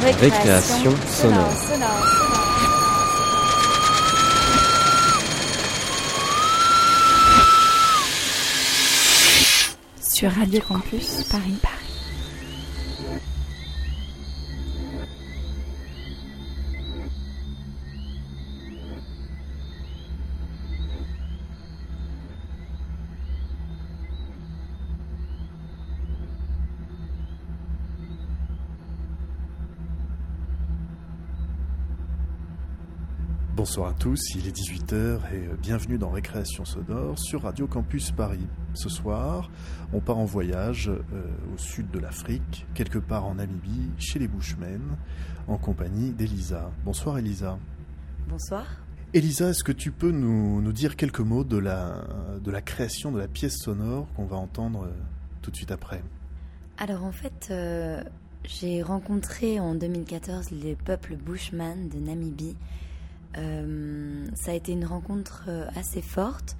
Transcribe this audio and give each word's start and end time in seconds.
Récréation, 0.00 0.94
sonore. 1.08 1.52
Sur 10.00 10.30
Radio 10.32 10.60
Campus 10.68 11.24
Paris 11.30 11.58
Paris. 11.60 11.77
Bonsoir 33.78 33.94
à 33.94 34.00
tous, 34.00 34.34
il 34.34 34.48
est 34.48 34.56
18h 34.56 35.20
et 35.32 35.56
bienvenue 35.62 35.98
dans 35.98 36.10
Récréation 36.10 36.64
Sonore 36.64 37.16
sur 37.16 37.42
Radio 37.42 37.68
Campus 37.68 38.10
Paris. 38.10 38.44
Ce 38.74 38.88
soir, 38.88 39.52
on 39.92 40.00
part 40.00 40.18
en 40.18 40.24
voyage 40.24 40.88
euh, 40.88 41.22
au 41.54 41.58
sud 41.58 41.88
de 41.92 42.00
l'Afrique, 42.00 42.66
quelque 42.74 42.98
part 42.98 43.24
en 43.24 43.36
Namibie, 43.36 43.92
chez 43.96 44.18
les 44.18 44.26
Bushmen, 44.26 44.82
en 45.46 45.58
compagnie 45.58 46.10
d'Elisa. 46.10 46.72
Bonsoir 46.84 47.18
Elisa. 47.18 47.56
Bonsoir. 48.28 48.66
Elisa, 49.14 49.50
est-ce 49.50 49.62
que 49.62 49.70
tu 49.70 49.92
peux 49.92 50.10
nous, 50.10 50.60
nous, 50.60 50.72
dire 50.72 50.96
quelques 50.96 51.20
mots 51.20 51.44
de 51.44 51.58
la, 51.58 52.02
de 52.42 52.50
la 52.50 52.60
création 52.60 53.12
de 53.12 53.20
la 53.20 53.28
pièce 53.28 53.58
sonore 53.58 54.08
qu'on 54.16 54.26
va 54.26 54.38
entendre 54.38 54.86
euh, 54.86 54.92
tout 55.40 55.52
de 55.52 55.56
suite 55.56 55.70
après? 55.70 56.02
Alors 56.78 57.04
en 57.04 57.12
fait, 57.12 57.46
euh, 57.52 58.02
j'ai 58.42 58.82
rencontré 58.82 59.60
en 59.60 59.76
2014 59.76 60.50
les 60.50 60.74
peuples 60.74 61.14
Bushman 61.14 61.88
de 61.88 62.00
Namibie 62.00 62.56
euh, 62.56 62.87
ça 63.34 64.50
a 64.50 64.54
été 64.54 64.72
une 64.72 64.84
rencontre 64.84 65.44
euh, 65.48 65.66
assez 65.76 66.02
forte, 66.02 66.56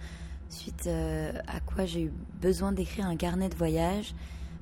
suite 0.48 0.86
euh, 0.86 1.33
à 1.47 1.60
quoi 1.60 1.84
j'ai 1.84 2.05
eu 2.05 2.12
besoin 2.41 2.72
d'écrire 2.72 3.06
un 3.06 3.16
carnet 3.16 3.48
de 3.48 3.55
voyage 3.55 4.14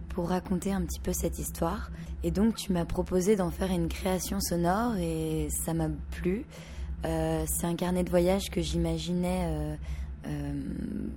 pour 0.08 0.28
raconter 0.28 0.72
un 0.72 0.82
petit 0.82 1.00
peu 1.00 1.12
cette 1.12 1.38
histoire. 1.38 1.90
Et 2.22 2.30
donc 2.30 2.56
tu 2.56 2.72
m'as 2.72 2.84
proposé 2.84 3.36
d'en 3.36 3.50
faire 3.50 3.70
une 3.70 3.88
création 3.88 4.40
sonore 4.40 4.96
et 4.96 5.48
ça 5.50 5.74
m'a 5.74 5.88
plu. 6.10 6.46
c'est 7.04 7.66
un 7.66 7.74
carnet 7.76 8.02
de 8.02 8.10
voyage 8.10 8.50
que 8.50 8.62
j'imaginais 8.62 9.76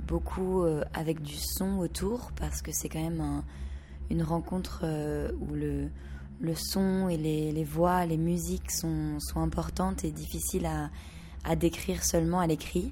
beaucoup 0.05 0.65
avec 0.93 1.21
du 1.21 1.35
son 1.37 1.77
autour 1.77 2.31
parce 2.35 2.61
que 2.61 2.71
c'est 2.73 2.89
quand 2.89 3.01
même 3.01 3.41
une 4.09 4.21
rencontre 4.21 4.85
où 5.39 5.55
le, 5.55 5.87
le 6.41 6.55
son 6.55 7.09
et 7.09 7.17
les, 7.17 7.63
voix, 7.63 8.05
les 8.05 8.17
musiques 8.17 8.71
sont, 8.71 9.19
sont, 9.19 9.41
importantes 9.41 10.03
et 10.03 10.11
difficiles 10.11 10.65
à, 10.65 10.89
à 11.43 11.55
décrire 11.55 12.03
seulement 12.03 12.39
à 12.39 12.47
l'écrit. 12.47 12.91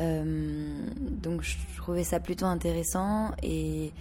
Euh, 0.00 0.88
donc 1.22 1.42
je 1.42 1.56
trouvais 1.76 2.02
ça 2.02 2.18
plutôt 2.18 2.46
intéressant 2.46 3.30
et, 3.42 3.92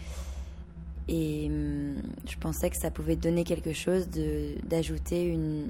et 1.07 1.47
hum, 1.51 2.01
je 2.27 2.35
pensais 2.37 2.69
que 2.69 2.77
ça 2.77 2.89
pouvait 2.89 3.15
donner 3.15 3.43
quelque 3.43 3.73
chose 3.73 4.07
d'ajouter 4.63 5.25
une, 5.25 5.69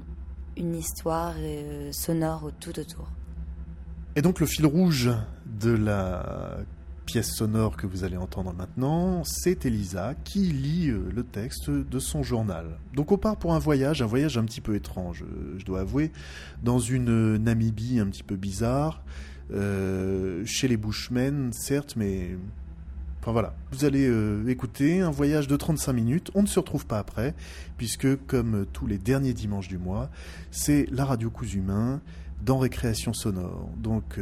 une 0.56 0.74
histoire 0.74 1.34
euh, 1.38 1.92
sonore 1.92 2.50
tout 2.60 2.78
autour. 2.78 3.08
Et 4.16 4.22
donc 4.22 4.40
le 4.40 4.46
fil 4.46 4.64
rouge 4.64 5.10
de 5.44 5.72
la 5.72 6.56
pièce 7.04 7.32
sonore 7.32 7.76
que 7.76 7.86
vous 7.86 8.04
allez 8.04 8.16
entendre 8.16 8.52
maintenant, 8.52 9.22
c'est 9.24 9.66
Elisa 9.66 10.14
qui 10.24 10.40
lit 10.40 10.88
euh, 10.88 11.10
le 11.14 11.22
texte 11.22 11.70
de 11.70 11.98
son 11.98 12.22
journal. 12.22 12.78
Donc 12.94 13.12
on 13.12 13.18
part 13.18 13.36
pour 13.36 13.54
un 13.54 13.58
voyage, 13.58 14.02
un 14.02 14.06
voyage 14.06 14.38
un 14.38 14.44
petit 14.44 14.60
peu 14.60 14.74
étrange, 14.74 15.22
euh, 15.22 15.54
je 15.58 15.64
dois 15.64 15.80
avouer, 15.80 16.10
dans 16.62 16.78
une 16.78 17.36
Namibie 17.36 18.00
un 18.00 18.06
petit 18.06 18.22
peu 18.22 18.36
bizarre, 18.36 19.02
euh, 19.52 20.42
chez 20.46 20.68
les 20.68 20.76
Bushmen, 20.76 21.52
certes, 21.52 21.94
mais... 21.96 22.36
Enfin 23.20 23.32
voilà, 23.32 23.54
vous 23.72 23.86
allez 23.86 24.06
écouter 24.48 25.00
un 25.00 25.10
voyage 25.10 25.48
de 25.48 25.56
35 25.56 25.94
minutes, 25.94 26.30
on 26.34 26.42
ne 26.42 26.46
se 26.46 26.58
retrouve 26.58 26.84
pas 26.84 26.98
après, 26.98 27.34
puisque 27.78 28.22
comme 28.26 28.66
tous 28.70 28.86
les 28.86 28.98
derniers 28.98 29.32
dimanches 29.32 29.68
du 29.68 29.78
mois, 29.78 30.10
c'est 30.50 30.86
la 30.90 31.06
radio 31.06 31.30
Cousumain 31.30 32.02
dans 32.42 32.58
Récréation 32.58 33.14
Sonore. 33.14 33.70
Donc 33.78 34.20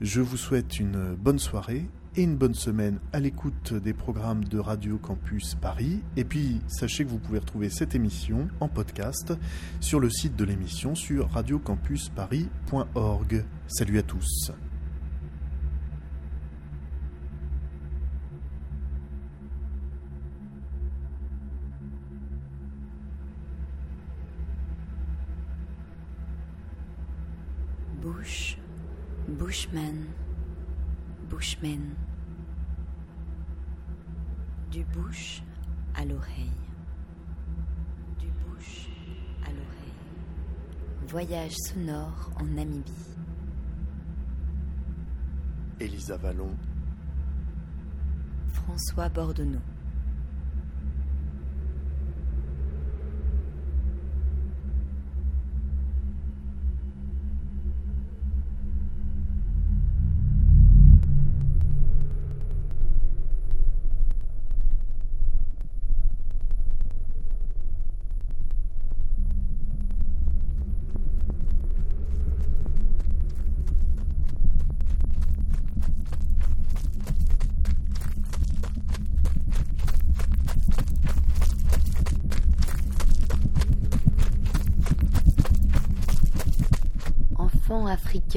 je 0.00 0.22
vous 0.22 0.38
souhaite 0.38 0.80
une 0.80 1.14
bonne 1.16 1.38
soirée 1.38 1.84
et 2.16 2.22
une 2.22 2.36
bonne 2.36 2.54
semaine 2.54 2.98
à 3.12 3.20
l'écoute 3.20 3.74
des 3.74 3.92
programmes 3.92 4.44
de 4.44 4.58
Radio 4.58 4.96
Campus 4.98 5.54
Paris. 5.54 6.00
Et 6.16 6.24
puis, 6.24 6.60
sachez 6.66 7.04
que 7.04 7.10
vous 7.10 7.18
pouvez 7.18 7.38
retrouver 7.38 7.68
cette 7.70 7.94
émission 7.94 8.48
en 8.58 8.66
podcast 8.68 9.32
sur 9.80 10.00
le 10.00 10.10
site 10.10 10.34
de 10.36 10.44
l'émission 10.44 10.94
sur 10.94 11.30
radiocampusparis.org. 11.30 13.44
Salut 13.68 13.98
à 13.98 14.02
tous. 14.02 14.50
Bush, 28.02 28.56
Bushman. 29.28 30.06
Bushman. 31.30 31.94
Du 34.72 34.84
bouche 34.84 35.42
à 35.94 36.04
l'oreille. 36.04 36.50
Du 38.18 38.26
bouche 38.44 38.88
à 39.44 39.50
l'oreille. 39.50 39.94
Voyage 41.06 41.54
sonore 41.68 42.30
en 42.40 42.44
Namibie. 42.44 42.92
Elisa 45.78 46.16
Vallon. 46.16 46.50
François 48.52 49.08
Bordonneau. 49.08 49.60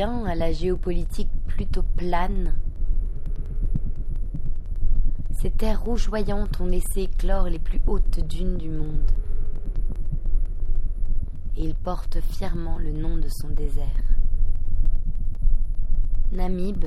À 0.02 0.34
la 0.34 0.52
géopolitique 0.52 1.30
plutôt 1.46 1.84
plane. 1.84 2.56
Ces 5.40 5.52
terres 5.52 5.84
rougeoyantes 5.84 6.60
ont 6.60 6.66
laissé 6.66 7.02
éclore 7.02 7.46
les 7.48 7.60
plus 7.60 7.80
hautes 7.86 8.20
dunes 8.28 8.58
du 8.58 8.70
monde. 8.70 9.12
Et 11.58 11.66
il 11.66 11.76
porte 11.76 12.20
fièrement 12.22 12.80
le 12.80 12.92
nom 12.92 13.18
de 13.18 13.28
son 13.28 13.50
désert. 13.50 13.86
Namib, 16.32 16.86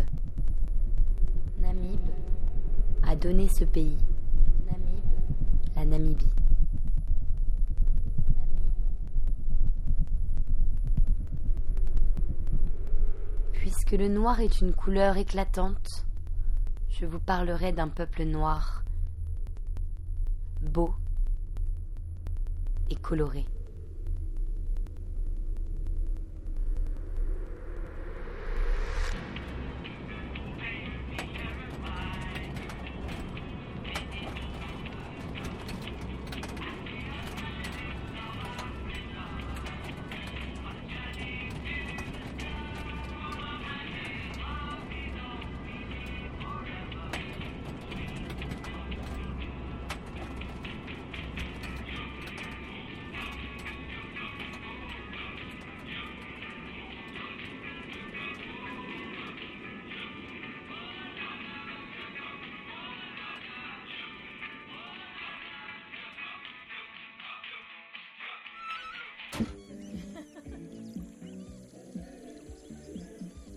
Namib 1.61 2.01
a 3.05 3.15
donné 3.15 3.47
ce 3.47 3.65
pays, 3.65 3.99
Namib, 4.67 5.05
la 5.77 5.85
Namibie. 5.85 6.36
Puisque 13.87 14.01
le 14.01 14.09
noir 14.09 14.41
est 14.41 14.61
une 14.61 14.75
couleur 14.75 15.17
éclatante, 15.17 16.07
je 16.89 17.07
vous 17.07 17.21
parlerai 17.21 17.71
d'un 17.71 17.87
peuple 17.87 18.25
noir, 18.25 18.83
beau 20.61 20.93
et 22.91 22.97
coloré. 22.97 23.47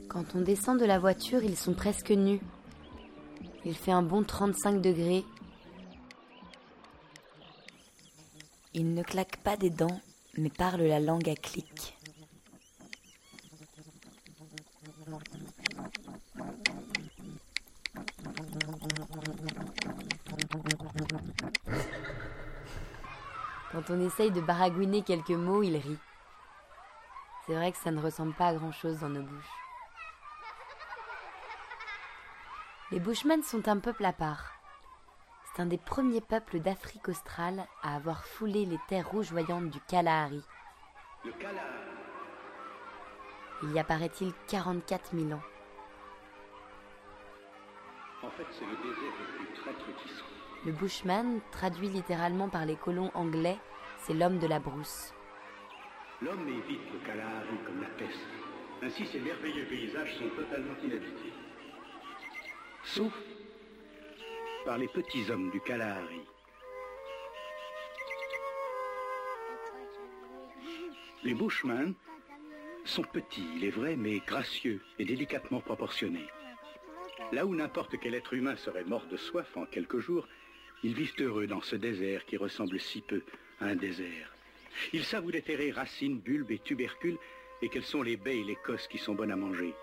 Quand 0.10 0.34
on 0.34 0.42
descend 0.42 0.80
de 0.80 0.86
la 0.86 0.98
voiture, 0.98 1.44
ils 1.44 1.56
sont 1.56 1.76
presque 1.76 2.10
nus. 2.10 2.42
Il 3.64 3.76
fait 3.76 3.92
un 3.92 4.02
bon 4.02 4.24
35 4.24 4.82
degrés. 4.82 5.24
Ils 8.74 8.92
ne 8.96 9.04
claquent 9.04 9.38
pas 9.44 9.56
des 9.56 9.70
dents, 9.70 10.02
mais 10.36 10.50
parlent 10.50 10.82
la 10.82 11.00
langue 11.00 11.30
à 11.30 11.36
clics. 11.36 11.96
Quand 23.72 23.84
on 23.92 24.08
essaye 24.08 24.32
de 24.32 24.42
baragouiner 24.42 25.04
quelques 25.04 25.30
mots, 25.30 25.62
ils 25.62 25.78
rient. 25.78 26.00
C'est 27.46 27.54
vrai 27.54 27.72
que 27.72 27.78
ça 27.78 27.92
ne 27.92 28.02
ressemble 28.02 28.34
pas 28.34 28.48
à 28.48 28.56
grand-chose 28.56 29.00
dans 29.00 29.10
nos 29.10 29.22
bouches. 29.22 29.59
Les 32.92 33.00
Bushmen 33.00 33.44
sont 33.44 33.68
un 33.68 33.78
peuple 33.78 34.04
à 34.04 34.14
part. 34.14 34.56
C'est 35.44 35.62
un 35.62 35.68
des 35.68 35.78
premiers 35.78 36.22
peuples 36.22 36.60
d'Afrique 36.60 37.08
australe 37.08 37.68
à 37.84 37.96
avoir 37.96 38.26
foulé 38.26 38.66
les 38.66 38.80
terres 38.88 39.08
rougeoyantes 39.08 39.70
du 39.70 39.80
Kalahari. 39.82 40.42
Il 43.62 43.72
y 43.72 43.78
a, 43.78 43.84
paraît-il, 43.84 44.34
44 44.48 45.16
000 45.16 45.32
ans? 45.34 45.42
En 48.24 48.32
fait, 48.32 48.48
c'est 48.52 48.66
le 48.66 48.76
désert 48.78 49.14
le 49.20 49.38
plus 49.38 49.54
traître 49.62 49.86
qui 50.02 50.10
soit. 50.10 50.28
Le 50.66 50.72
bushman, 50.72 51.42
traduit 51.52 51.90
littéralement 51.90 52.50
par 52.50 52.66
les 52.66 52.76
colons 52.76 53.12
anglais, 53.14 53.60
c'est 54.00 54.16
l'homme 54.16 54.40
de 54.40 54.48
la 54.48 54.60
brousse. 54.60 55.14
L'homme 56.24 56.48
évite 56.48 56.92
le 56.92 57.00
Kalahari 57.06 57.58
comme 57.68 57.82
la 57.82 57.90
peste. 57.90 58.28
Ainsi, 58.82 59.06
ces 59.06 59.20
merveilleux 59.20 59.68
paysages 59.68 60.18
sont 60.18 60.30
totalement 60.36 60.76
inhabités. 60.84 61.34
Sauf 62.96 63.14
par 64.66 64.80
les 64.80 64.88
petits 64.88 65.30
hommes 65.30 65.52
du 65.52 65.62
Kalahari. 65.62 66.22
Les 71.24 71.36
Bushmen 71.36 71.94
sont 72.86 73.04
petits, 73.04 73.46
il 73.56 73.66
est 73.66 73.70
vrai, 73.70 73.96
mais 73.96 74.20
gracieux 74.26 74.82
et 74.98 75.06
délicatement 75.06 75.60
proportionnés. 75.60 76.28
Là 77.32 77.46
où 77.46 77.54
n'importe 77.54 78.00
quel 78.00 78.16
être 78.16 78.34
humain 78.34 78.56
serait 78.56 78.86
mort 78.86 79.06
de 79.06 79.18
soif 79.18 79.56
en 79.56 79.66
quelques 79.66 80.00
jours, 80.00 80.28
ils 80.84 80.96
vivent 80.96 81.14
heureux 81.20 81.46
dans 81.46 81.62
ce 81.62 81.76
désert 81.76 82.26
qui 82.26 82.38
ressemble 82.38 82.80
si 82.80 83.02
peu 83.02 83.22
à 83.62 83.66
un 83.66 83.76
désert. 83.76 84.34
Ils 84.94 85.04
savent 85.04 85.26
où 85.26 85.32
déterrer 85.32 85.70
racines, 85.70 86.18
bulbes 86.18 86.52
et 86.52 86.60
tubercules 86.60 87.20
et 87.62 87.70
quelles 87.70 87.84
sont 87.84 88.02
les 88.02 88.18
baies 88.18 88.40
et 88.40 88.44
les 88.44 88.56
cosses 88.56 88.88
qui 88.88 88.98
sont 88.98 89.14
bonnes 89.14 89.32
à 89.32 89.36
manger. 89.36 89.76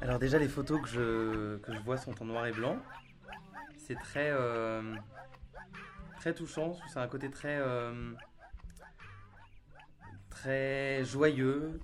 Alors 0.00 0.18
déjà 0.18 0.38
les 0.38 0.48
photos 0.48 0.80
que 0.80 0.88
je, 0.88 1.56
que 1.58 1.74
je 1.74 1.78
vois 1.80 1.98
sont 1.98 2.14
en 2.22 2.24
noir 2.24 2.46
et 2.46 2.52
blanc. 2.52 2.78
C'est 3.88 3.94
très 3.94 4.30
euh, 4.30 4.82
très 6.18 6.34
touchant. 6.34 6.76
C'est 6.92 6.98
un 6.98 7.08
côté 7.08 7.30
très 7.30 7.56
euh, 7.58 8.12
très 10.28 11.02
joyeux. 11.06 11.80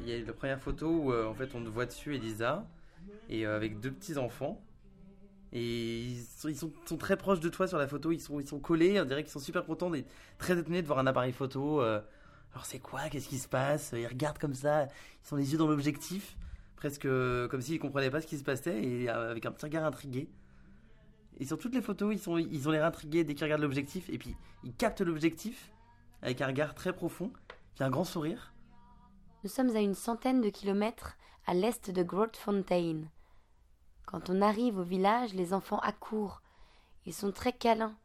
Il 0.00 0.08
y 0.08 0.14
a 0.14 0.24
la 0.24 0.32
première 0.32 0.58
photo 0.58 0.88
où 0.88 1.12
euh, 1.12 1.26
en 1.26 1.34
fait 1.34 1.54
on 1.54 1.62
voit 1.64 1.84
dessus 1.84 2.14
Elisa 2.14 2.64
et 3.28 3.44
avec 3.44 3.80
deux 3.80 3.92
petits 3.92 4.16
enfants. 4.16 4.62
Et 5.52 6.16
ils, 6.46 6.56
sont, 6.56 6.96
très 6.98 7.18
proches 7.18 7.40
de 7.40 7.50
toi 7.50 7.68
sur 7.68 7.76
la 7.76 7.86
photo. 7.86 8.12
Ils 8.12 8.20
sont 8.20 8.40
ils 8.40 8.48
sont 8.48 8.58
collés. 8.58 8.98
On 8.98 9.04
dirait 9.04 9.22
qu'ils 9.22 9.32
sont 9.32 9.38
super 9.38 9.66
contents 9.66 9.92
et 9.92 10.06
très 10.38 10.58
étonnés 10.58 10.80
de 10.80 10.86
voir 10.86 11.00
un 11.00 11.06
appareil 11.06 11.34
photo. 11.34 11.80
alors 11.82 12.64
c'est 12.64 12.78
quoi? 12.78 13.10
Qu'est-ce 13.10 13.28
qui 13.28 13.38
se 13.38 13.48
passe? 13.48 13.92
Ils 13.94 14.06
regardent 14.06 14.38
comme 14.38 14.54
ça. 14.54 14.84
Ils 14.84 15.28
sont 15.28 15.36
les 15.36 15.52
yeux 15.52 15.58
dans 15.58 15.68
l'objectif 15.68 16.38
presque 16.76 17.02
comme 17.02 17.60
s'ils 17.60 17.78
comprenaient 17.78 18.10
pas 18.10 18.22
ce 18.22 18.26
qui 18.26 18.38
se 18.38 18.42
passait 18.42 18.82
et 18.82 19.08
avec 19.10 19.44
un 19.44 19.52
petit 19.52 19.66
regard 19.66 19.84
intrigué. 19.84 20.30
Et 21.42 21.44
sur 21.44 21.58
toutes 21.58 21.74
les 21.74 21.82
photos, 21.82 22.14
ils, 22.14 22.20
sont, 22.20 22.38
ils 22.38 22.68
ont 22.68 22.70
l'air 22.70 22.84
intrigués 22.84 23.24
dès 23.24 23.34
qu'ils 23.34 23.42
regardent 23.42 23.62
l'objectif 23.62 24.08
et 24.10 24.16
puis 24.16 24.36
ils 24.62 24.72
captent 24.72 25.00
l'objectif 25.00 25.72
avec 26.22 26.40
un 26.40 26.46
regard 26.46 26.72
très 26.72 26.92
profond, 26.92 27.32
puis 27.74 27.82
un 27.82 27.90
grand 27.90 28.04
sourire. 28.04 28.54
Nous 29.42 29.50
sommes 29.50 29.74
à 29.74 29.80
une 29.80 29.96
centaine 29.96 30.40
de 30.40 30.50
kilomètres 30.50 31.16
à 31.44 31.54
l'est 31.54 31.90
de 31.90 32.02
Grootfontein. 32.04 33.08
Quand 34.06 34.30
on 34.30 34.40
arrive 34.40 34.78
au 34.78 34.84
village, 34.84 35.34
les 35.34 35.52
enfants 35.52 35.80
accourent. 35.80 36.42
Ils 37.06 37.12
sont 37.12 37.32
très 37.32 37.52
câlins. 37.52 37.96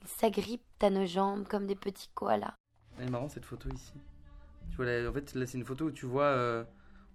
Ils 0.00 0.08
s'agrippent 0.08 0.62
à 0.80 0.88
nos 0.88 1.04
jambes 1.04 1.46
comme 1.46 1.66
des 1.66 1.76
petits 1.76 2.08
koalas. 2.14 2.54
Elle 2.96 3.08
est 3.08 3.10
marrant 3.10 3.28
cette 3.28 3.44
photo 3.44 3.68
ici. 3.74 3.92
Tu 4.70 4.76
vois, 4.76 4.86
là, 4.86 5.10
en 5.10 5.12
fait, 5.12 5.34
là 5.34 5.44
c'est 5.44 5.58
une 5.58 5.66
photo 5.66 5.84
où 5.84 5.92
tu 5.92 6.06
vois, 6.06 6.28
euh, 6.28 6.64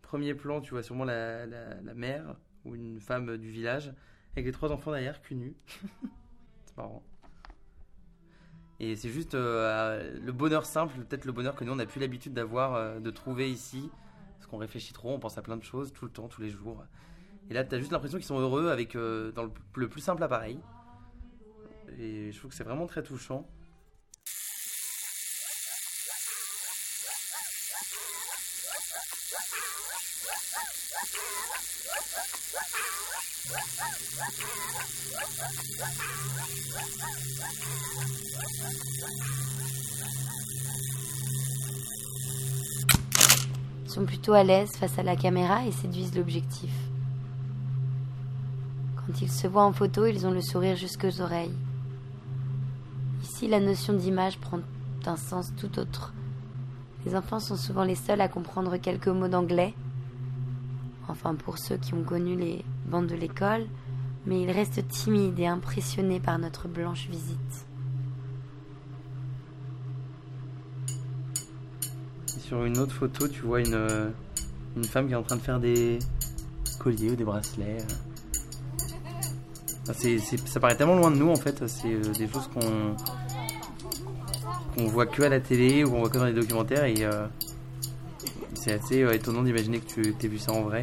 premier 0.04 0.36
plan, 0.36 0.62
tu 0.62 0.76
vois 0.76 0.84
sûrement 0.84 1.06
la, 1.06 1.48
la, 1.48 1.82
la 1.82 1.94
mère 1.96 2.36
ou 2.66 2.76
une 2.76 3.00
femme 3.00 3.36
du 3.38 3.50
village 3.50 3.92
avec 4.34 4.46
les 4.46 4.52
trois 4.52 4.72
enfants 4.72 4.92
derrière, 4.92 5.22
cul 5.22 5.36
nus. 5.36 5.56
c'est 6.66 6.78
marrant. 6.78 7.04
Et 8.80 8.96
c'est 8.96 9.10
juste 9.10 9.36
euh, 9.36 10.20
le 10.20 10.32
bonheur 10.32 10.66
simple, 10.66 10.96
peut-être 11.06 11.26
le 11.26 11.32
bonheur 11.32 11.56
que 11.56 11.64
nous 11.64 11.72
on 11.72 11.76
n'a 11.76 11.86
plus 11.86 12.00
l'habitude 12.00 12.34
d'avoir, 12.34 12.74
euh, 12.76 13.00
de 13.00 13.12
trouver 13.12 13.52
ici. 13.52 13.90
Parce 14.38 14.48
qu'on 14.48 14.58
réfléchit 14.58 14.94
trop, 14.94 15.14
on 15.14 15.20
pense 15.20 15.38
à 15.38 15.42
plein 15.42 15.58
de 15.58 15.64
choses 15.64 15.94
tout 15.94 16.06
le 16.06 16.12
temps, 16.12 16.28
tous 16.28 16.42
les 16.42 16.50
jours. 16.50 16.84
Et 17.50 17.54
là, 17.54 17.64
tu 17.64 17.76
as 17.76 17.80
juste 17.80 17.92
l'impression 17.92 18.18
qu'ils 18.18 18.26
sont 18.26 18.40
heureux 18.40 18.70
avec 18.70 18.96
euh, 18.96 19.32
dans 19.34 19.44
le, 19.44 19.52
le 19.76 19.88
plus 19.88 20.02
simple 20.02 20.24
appareil. 20.24 20.60
Et 22.00 22.32
je 22.32 22.40
trouve 22.40 22.50
que 22.50 22.58
c'est 22.58 22.64
vraiment 22.64 22.88
très 22.88 23.04
touchant. 23.04 23.48
Ils 43.86 43.96
sont 43.96 44.06
plutôt 44.06 44.34
à 44.34 44.44
l'aise 44.44 44.72
face 44.78 44.98
à 44.98 45.04
la 45.04 45.18
caméra 45.18 45.66
et 45.66 45.72
séduisent 45.72 46.16
l'objectif. 46.16 46.72
Quand 48.96 49.22
ils 49.22 49.30
se 49.30 49.48
voient 49.48 49.66
en 49.66 49.74
photo, 49.74 50.06
ils 50.06 50.26
ont 50.26 50.32
le 50.32 50.42
sourire 50.42 50.78
jusqu'aux 50.78 51.20
oreilles. 51.20 51.54
Ici, 53.22 53.48
la 53.50 53.60
notion 53.60 53.94
d'image 53.94 54.38
prend 54.38 54.60
un 55.06 55.18
sens 55.18 55.52
tout 55.58 55.78
autre. 55.78 56.14
Les 57.06 57.16
enfants 57.16 57.40
sont 57.40 57.58
souvent 57.58 57.84
les 57.84 57.96
seuls 57.96 58.22
à 58.22 58.28
comprendre 58.28 58.78
quelques 58.78 59.08
mots 59.08 59.28
d'anglais. 59.28 59.74
Enfin, 61.08 61.36
pour 61.36 61.58
ceux 61.58 61.78
qui 61.78 61.94
ont 61.94 62.04
connu 62.04 62.38
les 62.38 62.64
bandes 62.86 63.08
de 63.08 63.16
l'école, 63.16 63.66
mais 64.26 64.42
ils 64.42 64.52
restent 64.52 64.88
timides 64.88 65.40
et 65.40 65.48
impressionnés 65.48 66.20
par 66.20 66.38
notre 66.40 66.68
blanche 66.68 67.08
visite. 67.10 67.66
Sur 72.28 72.66
une 72.66 72.78
autre 72.78 72.94
photo, 72.94 73.28
tu 73.28 73.42
vois 73.42 73.62
une, 73.62 73.74
euh, 73.74 74.10
une 74.76 74.84
femme 74.84 75.08
qui 75.08 75.14
est 75.14 75.18
en 75.18 75.24
train 75.24 75.38
de 75.38 75.42
faire 75.42 75.60
des 75.60 76.00
colliers 76.80 77.12
ou 77.12 77.16
des 77.16 77.24
bracelets. 77.24 77.78
Ça 80.46 80.60
paraît 80.60 80.76
tellement 80.76 80.96
loin 80.96 81.12
de 81.12 81.18
nous 81.18 81.30
en 81.30 81.36
fait. 81.36 81.66
C'est 81.68 81.94
euh, 81.94 82.02
des 82.18 82.28
choses 82.28 82.50
qu'on 82.50 82.96
voit 84.88 85.06
que 85.06 85.24
à 85.24 85.30
la 85.30 85.40
télé 85.40 85.84
ou 85.84 85.92
qu'on 85.92 86.00
voit 86.00 86.10
que 86.10 86.18
dans 86.18 86.26
les 86.26 86.34
documentaires 86.34 86.86
et 86.86 87.04
euh, 87.04 87.28
c'est 88.54 88.74
assez 88.74 89.00
étonnant 89.14 89.44
d'imaginer 89.44 89.80
que 89.80 89.86
tu 89.86 90.02
aies 90.10 90.28
vu 90.28 90.38
ça 90.38 90.54
en 90.54 90.62
vrai. 90.62 90.82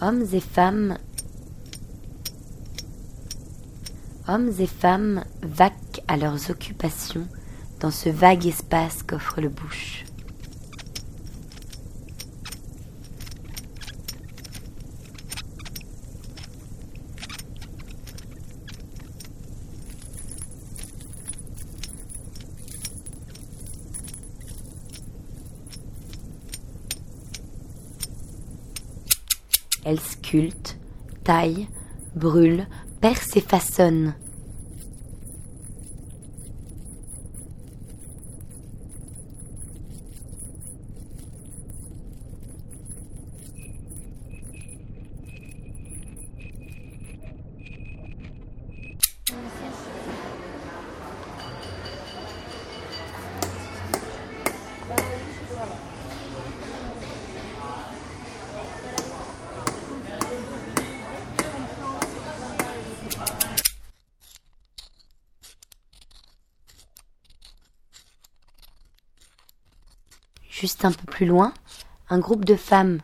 Hommes 0.00 0.24
et 0.32 0.40
femmes. 0.40 0.98
Hommes 4.26 4.52
et 4.58 4.66
femmes 4.66 5.24
vaquent 5.42 6.02
à 6.06 6.16
leurs 6.16 6.50
occupations 6.50 7.26
dans 7.80 7.90
ce 7.90 8.08
vague 8.08 8.46
espace 8.46 9.02
qu'offre 9.02 9.40
le 9.40 9.48
bush. 9.48 10.07
Elle 29.88 30.00
sculpte, 30.00 30.76
taille, 31.24 31.66
brûle, 32.14 32.66
perce 33.00 33.38
et 33.38 33.40
façonne. 33.40 34.12
Un 70.80 70.92
peu 70.92 71.06
plus 71.06 71.26
loin, 71.26 71.52
un 72.08 72.20
groupe 72.20 72.44
de 72.44 72.54
femmes. 72.54 73.00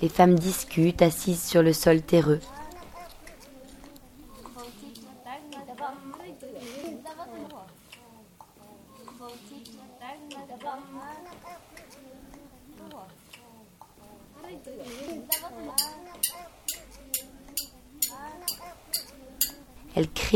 Les 0.00 0.08
femmes 0.08 0.38
discutent 0.38 1.02
assises 1.02 1.42
sur 1.42 1.62
le 1.62 1.74
sol 1.74 2.00
terreux. 2.00 2.40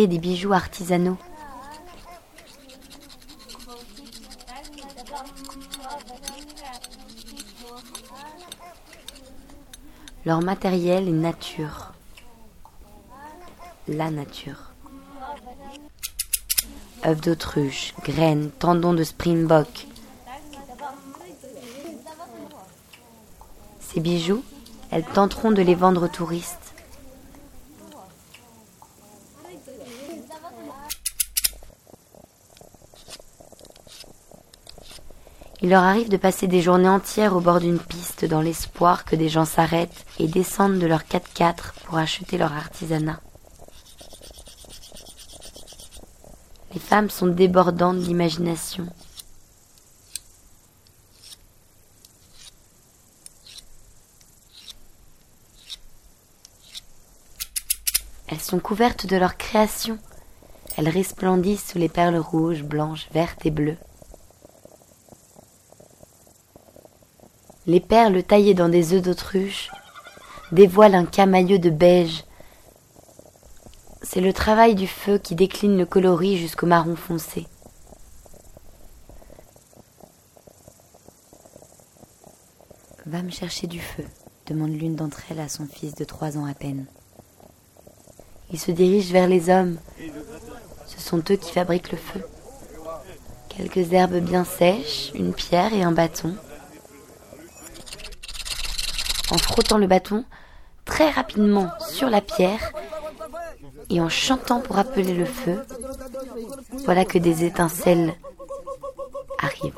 Des 0.07 0.19
bijoux 0.19 0.53
artisanaux. 0.53 1.17
Leur 10.25 10.41
matériel 10.41 11.09
est 11.09 11.11
nature. 11.11 11.95
La 13.89 14.13
nature. 14.13 14.71
œufs 17.05 17.21
d'autruche, 17.21 17.93
graines, 18.05 18.51
tendons 18.53 18.95
de 18.95 19.03
springbok. 19.03 19.89
Ces 23.81 23.99
bijoux, 23.99 24.45
elles 24.93 25.05
tenteront 25.05 25.51
de 25.51 25.63
les 25.63 25.75
vendre 25.75 26.05
aux 26.05 26.09
touristes. 26.09 26.68
Il 35.69 35.73
leur 35.73 35.83
arrive 35.83 36.09
de 36.09 36.17
passer 36.17 36.47
des 36.47 36.63
journées 36.63 36.89
entières 36.89 37.37
au 37.37 37.41
bord 37.41 37.61
d'une 37.61 37.79
piste 37.79 38.25
dans 38.25 38.41
l'espoir 38.41 39.05
que 39.05 39.15
des 39.15 39.29
gens 39.29 39.45
s'arrêtent 39.45 40.07
et 40.19 40.27
descendent 40.27 40.79
de 40.79 40.87
leur 40.87 41.03
4x4 41.03 41.75
pour 41.85 41.99
acheter 41.99 42.39
leur 42.39 42.55
artisanat. 42.55 43.21
Les 46.73 46.81
femmes 46.81 47.11
sont 47.11 47.27
débordantes 47.27 47.99
d'imagination. 47.99 48.87
Elles 58.29 58.41
sont 58.41 58.59
couvertes 58.59 59.05
de 59.05 59.19
leur 59.19 59.37
création. 59.37 59.99
Elles 60.79 60.89
resplendissent 60.89 61.73
sous 61.73 61.79
les 61.79 61.91
perles 61.91 62.17
rouges, 62.17 62.63
blanches, 62.63 63.11
vertes 63.13 63.45
et 63.45 63.51
bleues. 63.51 63.77
Les 67.69 67.81
perles 67.81 68.23
taillées 68.23 68.55
dans 68.55 68.71
des 68.71 68.95
œufs 68.95 69.03
d'autruche 69.03 69.71
dévoilent 70.53 70.95
un 70.95 71.05
camailleux 71.05 71.59
de 71.59 71.69
beige. 71.69 72.25
C'est 74.01 74.23
le 74.23 74.33
travail 74.33 74.75
du 74.75 74.87
feu 74.87 75.19
qui 75.19 75.35
décline 75.35 75.77
le 75.77 75.85
coloris 75.85 76.39
jusqu'au 76.39 76.65
marron 76.65 76.97
foncé. 76.97 77.47
Va 83.05 83.21
me 83.21 83.31
chercher 83.31 83.67
du 83.67 83.81
feu, 83.81 84.05
demande 84.47 84.73
l'une 84.73 84.97
d'entre 84.97 85.21
elles 85.31 85.41
à 85.41 85.51
son 85.51 85.67
fils 85.67 85.95
de 85.95 86.05
trois 86.05 86.39
ans 86.39 86.47
à 86.47 86.55
peine. 86.55 86.87
Il 88.51 88.59
se 88.59 88.71
dirige 88.71 89.13
vers 89.13 89.29
les 89.29 89.51
hommes. 89.51 89.77
Ce 90.87 91.03
sont 91.03 91.23
eux 91.31 91.37
qui 91.37 91.53
fabriquent 91.53 91.93
le 91.93 91.99
feu. 91.99 92.23
Quelques 93.51 93.93
herbes 93.93 94.21
bien 94.21 94.45
sèches, 94.45 95.13
une 95.15 95.35
pierre 95.35 95.75
et 95.75 95.83
un 95.83 95.93
bâton 95.93 96.35
en 99.31 99.39
frottant 99.39 99.79
le 99.79 99.87
bâton 99.87 100.25
très 100.85 101.11
rapidement 101.11 101.71
sur 101.81 102.09
la 102.09 102.21
pierre 102.21 102.73
et 103.91 104.01
en 104.01 104.09
chantant 104.09 104.61
pour 104.61 104.79
appeler 104.79 105.15
le 105.15 105.25
feu, 105.25 105.63
voilà 106.85 107.05
que 107.05 107.19
des 107.19 107.45
étincelles 107.45 108.15
arrivent. 109.39 109.75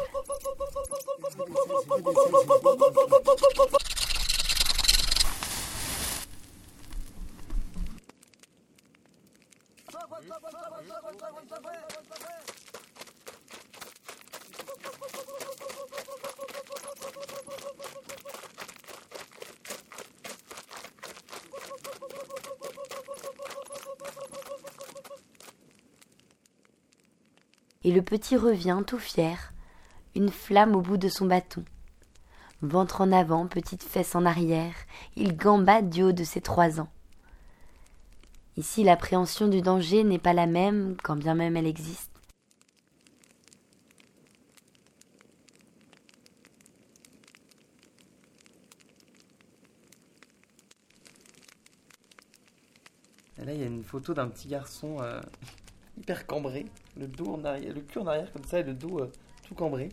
Et 27.91 27.93
le 27.93 28.03
petit 28.03 28.37
revient 28.37 28.85
tout 28.87 29.01
fier, 29.01 29.53
une 30.15 30.29
flamme 30.29 30.77
au 30.77 30.81
bout 30.81 30.97
de 30.97 31.09
son 31.09 31.27
bâton. 31.27 31.65
Ventre 32.63 33.01
en 33.01 33.11
avant, 33.11 33.49
petite 33.49 33.83
fesse 33.83 34.15
en 34.15 34.25
arrière, 34.25 34.75
il 35.17 35.37
gambade 35.37 35.91
du 35.91 36.05
haut 36.05 36.13
de 36.13 36.23
ses 36.23 36.41
trois 36.41 36.81
ans. 36.81 36.89
Ici 38.57 38.85
l'appréhension 38.85 39.49
du 39.49 39.61
danger 39.61 40.05
n'est 40.05 40.21
pas 40.21 40.35
la 40.35 40.47
même, 40.47 40.97
quand 41.03 41.17
bien 41.17 41.35
même 41.35 41.57
elle 41.57 41.67
existe. 41.67 42.13
là, 53.39 53.53
il 53.53 53.61
y 53.61 53.65
a 53.65 53.67
une 53.67 53.83
photo 53.83 54.15
d'un 54.15 54.29
petit 54.29 54.47
garçon 54.47 54.99
euh, 55.01 55.21
hyper 56.01 56.27
cambré, 56.27 56.67
le 56.97 57.07
dos 57.07 57.35
en 57.35 57.45
arrière, 57.45 57.75
le 57.75 57.83
cul 57.83 57.99
en 57.99 58.07
arrière 58.07 58.33
comme 58.33 58.45
ça 58.45 58.59
et 58.59 58.63
le 58.63 58.73
dos 58.73 59.01
euh, 59.01 59.13
tout 59.47 59.55
cambré, 59.55 59.91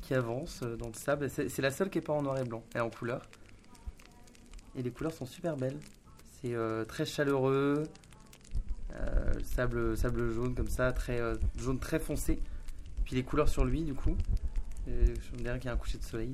qui 0.00 0.14
avance 0.14 0.60
euh, 0.62 0.76
dans 0.76 0.86
le 0.86 0.94
sable. 0.94 1.28
C'est 1.28 1.60
la 1.60 1.70
seule 1.70 1.90
qui 1.90 1.98
est 1.98 2.02
pas 2.02 2.12
en 2.12 2.22
noir 2.22 2.38
et 2.38 2.44
blanc, 2.44 2.62
elle 2.74 2.80
est 2.80 2.84
en 2.84 2.90
couleur. 2.90 3.22
Et 4.76 4.82
les 4.82 4.90
couleurs 4.90 5.12
sont 5.12 5.26
super 5.26 5.56
belles. 5.56 5.78
C'est 6.40 6.54
euh, 6.54 6.84
très 6.84 7.04
chaleureux, 7.04 7.82
sable, 9.42 9.96
sable 9.96 10.32
jaune 10.32 10.54
comme 10.54 10.68
ça, 10.68 10.92
très 10.92 11.20
jaune 11.58 11.78
très 11.78 11.98
foncé. 11.98 12.40
Puis 13.04 13.16
les 13.16 13.24
couleurs 13.24 13.48
sur 13.48 13.64
lui 13.64 13.82
du 13.82 13.94
coup. 13.94 14.16
je 14.86 14.92
me 15.32 15.38
dirais 15.38 15.58
qu'il 15.58 15.66
y 15.66 15.70
a 15.70 15.72
un 15.72 15.76
coucher 15.76 15.98
de 15.98 16.04
soleil. 16.04 16.32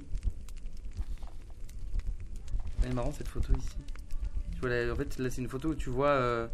Elle 2.82 2.90
est 2.90 2.94
marrant 2.94 3.12
cette 3.12 3.28
photo 3.28 3.52
ici. 3.56 3.76
Tu 4.54 4.60
vois, 4.60 4.92
en 4.92 4.96
fait, 4.96 5.18
là 5.18 5.30
c'est 5.30 5.40
une 5.40 5.48
photo 5.48 5.70
où 5.70 5.74
tu 5.74 5.90
vois 5.90 6.48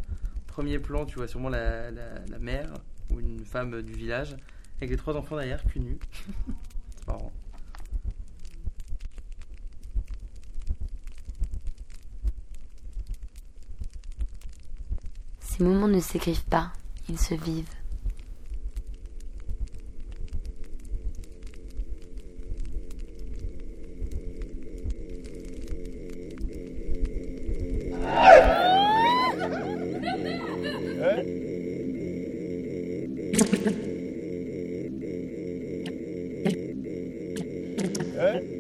Premier 0.55 0.79
plan, 0.79 1.05
tu 1.05 1.17
vois 1.17 1.27
sûrement 1.27 1.49
la, 1.49 1.91
la, 1.91 2.39
mère 2.39 2.73
ou 3.11 3.19
une 3.19 3.45
femme 3.45 3.83
du 3.83 3.93
village 3.93 4.37
avec 4.77 4.91
les 4.91 4.97
trois 4.97 5.17
enfants 5.17 5.35
derrière, 5.35 5.65
cul 5.65 5.81
nu. 5.81 5.99
C'est 6.97 7.09
marrant. 7.09 7.33
Ces 15.41 15.65
moments 15.65 15.89
ne 15.89 15.99
s'écrivent 15.99 16.45
pas, 16.45 16.73
ils 17.09 17.19
se 17.19 17.35
vivent. 17.35 17.67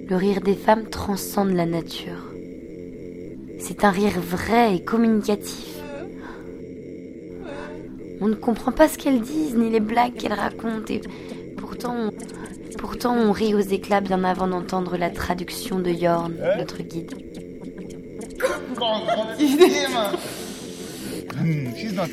Le 0.08 0.16
rire 0.16 0.40
des 0.40 0.54
femmes 0.54 0.88
transcende 0.88 1.52
la 1.52 1.66
nature. 1.66 2.32
C'est 3.58 3.84
un 3.84 3.90
rire 3.90 4.20
vrai 4.20 4.76
et 4.76 4.80
communicatif. 4.82 5.74
On 8.20 8.28
ne 8.28 8.34
comprend 8.34 8.72
pas 8.72 8.88
ce 8.88 8.98
qu'elles 8.98 9.20
disent, 9.20 9.56
ni 9.56 9.70
les 9.70 9.80
blagues 9.80 10.14
qu'elles 10.14 10.32
racontent, 10.32 10.92
et 10.92 11.00
pourtant 11.56 12.10
pourtant 12.78 13.16
on 13.16 13.32
rit 13.32 13.54
aux 13.54 13.60
éclats 13.60 14.00
bien 14.00 14.24
avant 14.24 14.46
d'entendre 14.46 14.96
la 14.96 15.10
traduction 15.10 15.78
de 15.78 15.90
Yorn, 15.90 16.34
notre 16.58 16.82
guide. 16.82 17.14
Hmm, 21.44 21.74
she's 21.76 21.92
not. 21.92 22.08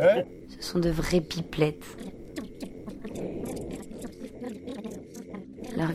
Eh? 0.00 0.24
Ce 0.48 0.62
sont 0.62 0.78
de 0.78 0.90
vraies 0.90 1.20
pipelettes. 1.20 1.96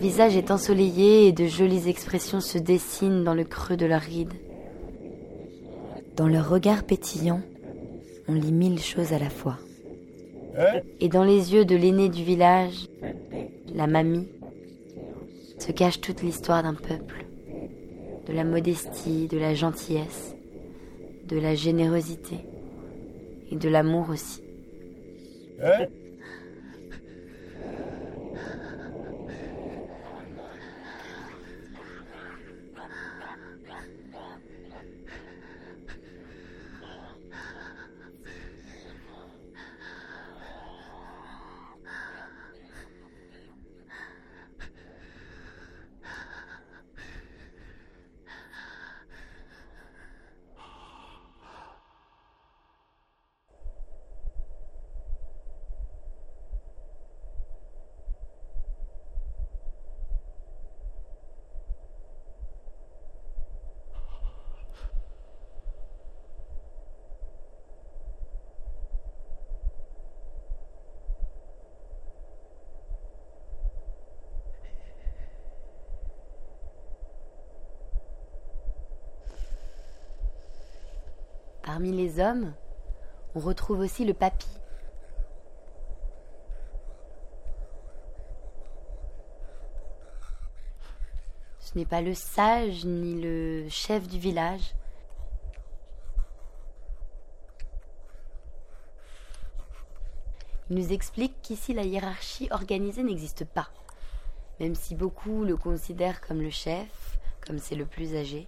Visage 0.03 0.35
est 0.35 0.51
ensoleillé 0.51 1.27
et 1.27 1.31
de 1.31 1.45
jolies 1.45 1.87
expressions 1.87 2.41
se 2.41 2.57
dessinent 2.57 3.23
dans 3.23 3.33
le 3.33 3.45
creux 3.45 3.77
de 3.77 3.85
leurs 3.85 4.01
rides. 4.01 4.33
Dans 6.17 6.27
leur 6.27 6.49
regard 6.49 6.83
pétillant, 6.83 7.41
on 8.27 8.33
lit 8.33 8.51
mille 8.51 8.81
choses 8.81 9.13
à 9.13 9.17
la 9.17 9.29
fois. 9.29 9.57
Et 10.99 11.07
dans 11.07 11.23
les 11.23 11.53
yeux 11.53 11.63
de 11.63 11.77
l'aîné 11.77 12.09
du 12.09 12.21
village, 12.21 12.89
la 13.73 13.87
mamie, 13.87 14.27
se 15.57 15.71
cache 15.71 16.01
toute 16.01 16.21
l'histoire 16.21 16.63
d'un 16.63 16.73
peuple, 16.73 17.25
de 18.27 18.33
la 18.33 18.43
modestie, 18.43 19.29
de 19.29 19.37
la 19.37 19.53
gentillesse, 19.53 20.35
de 21.29 21.39
la 21.39 21.55
générosité 21.55 22.39
et 23.49 23.55
de 23.55 23.69
l'amour 23.69 24.07
aussi. 24.09 24.43
Parmi 81.73 81.91
les 81.91 82.19
hommes, 82.19 82.53
on 83.33 83.39
retrouve 83.39 83.79
aussi 83.79 84.05
le 84.05 84.13
papy. 84.13 84.45
Ce 91.57 91.75
n'est 91.75 91.87
pas 91.87 92.01
le 92.01 92.13
sage 92.13 92.85
ni 92.85 93.19
le 93.19 93.67
chef 93.69 94.07
du 94.07 94.19
village. 94.19 94.75
Il 100.69 100.77
nous 100.77 100.93
explique 100.93 101.41
qu'ici 101.41 101.73
la 101.73 101.85
hiérarchie 101.85 102.49
organisée 102.51 103.01
n'existe 103.01 103.45
pas, 103.45 103.69
même 104.59 104.75
si 104.75 104.93
beaucoup 104.93 105.43
le 105.43 105.57
considèrent 105.57 106.21
comme 106.21 106.43
le 106.43 106.51
chef, 106.51 107.17
comme 107.47 107.57
c'est 107.57 107.73
le 107.73 107.87
plus 107.87 108.15
âgé. 108.15 108.47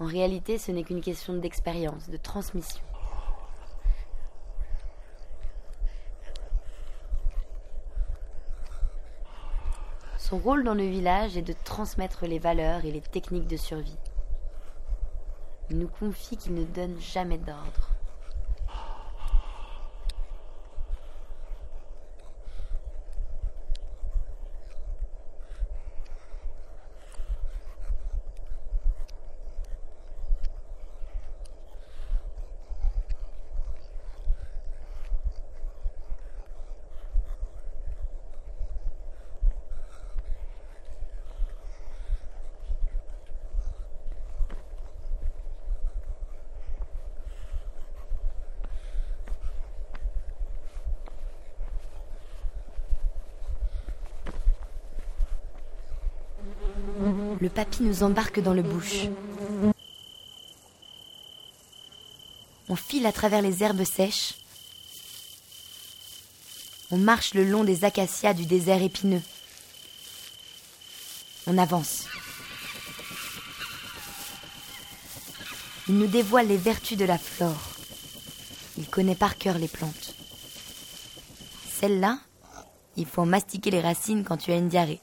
En 0.00 0.06
réalité, 0.06 0.58
ce 0.58 0.72
n'est 0.72 0.82
qu'une 0.82 1.00
question 1.00 1.34
d'expérience, 1.34 2.08
de 2.08 2.16
transmission. 2.16 2.82
Son 10.18 10.38
rôle 10.38 10.64
dans 10.64 10.74
le 10.74 10.86
village 10.86 11.36
est 11.36 11.42
de 11.42 11.54
transmettre 11.64 12.26
les 12.26 12.38
valeurs 12.38 12.84
et 12.84 12.90
les 12.90 13.02
techniques 13.02 13.48
de 13.48 13.56
survie. 13.56 13.98
Il 15.70 15.78
nous 15.78 15.88
confie 15.88 16.36
qu'il 16.36 16.54
ne 16.54 16.64
donne 16.64 16.98
jamais 16.98 17.38
d'ordre. 17.38 17.91
Le 57.42 57.48
papy 57.48 57.82
nous 57.82 58.04
embarque 58.04 58.38
dans 58.38 58.54
le 58.54 58.62
bush. 58.62 59.08
On 62.68 62.76
file 62.76 63.04
à 63.04 63.10
travers 63.10 63.42
les 63.42 63.64
herbes 63.64 63.82
sèches. 63.82 64.34
On 66.92 66.98
marche 66.98 67.34
le 67.34 67.44
long 67.44 67.64
des 67.64 67.82
acacias 67.82 68.32
du 68.32 68.46
désert 68.46 68.80
épineux. 68.80 69.22
On 71.48 71.58
avance. 71.58 72.06
Il 75.88 75.98
nous 75.98 76.06
dévoile 76.06 76.46
les 76.46 76.56
vertus 76.56 76.96
de 76.96 77.04
la 77.04 77.18
flore. 77.18 77.72
Il 78.78 78.86
connaît 78.86 79.16
par 79.16 79.36
cœur 79.36 79.58
les 79.58 79.66
plantes. 79.66 80.14
Celle-là, 81.80 82.20
il 82.96 83.04
faut 83.04 83.22
en 83.22 83.26
mastiquer 83.26 83.72
les 83.72 83.80
racines 83.80 84.22
quand 84.22 84.36
tu 84.36 84.52
as 84.52 84.56
une 84.58 84.68
diarrhée. 84.68 85.00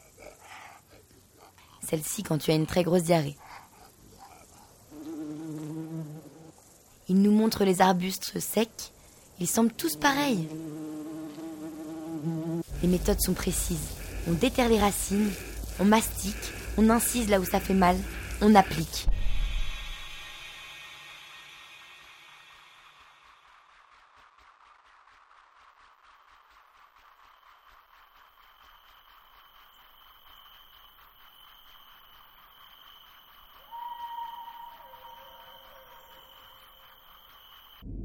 Celle-ci 1.89 2.21
quand 2.21 2.37
tu 2.37 2.51
as 2.51 2.55
une 2.55 2.67
très 2.67 2.83
grosse 2.83 3.03
diarrhée. 3.03 3.35
Il 7.07 7.21
nous 7.21 7.31
montre 7.31 7.63
les 7.63 7.81
arbustes 7.81 8.39
secs. 8.39 8.91
Ils 9.39 9.47
semblent 9.47 9.73
tous 9.73 9.95
pareils. 9.95 10.47
Les 12.83 12.87
méthodes 12.87 13.21
sont 13.21 13.33
précises. 13.33 13.89
On 14.27 14.33
déterre 14.33 14.69
les 14.69 14.79
racines, 14.79 15.31
on 15.79 15.85
mastique, 15.85 16.35
on 16.77 16.89
incise 16.89 17.29
là 17.29 17.39
où 17.39 17.45
ça 17.45 17.59
fait 17.59 17.73
mal, 17.73 17.97
on 18.41 18.53
applique. 18.53 19.07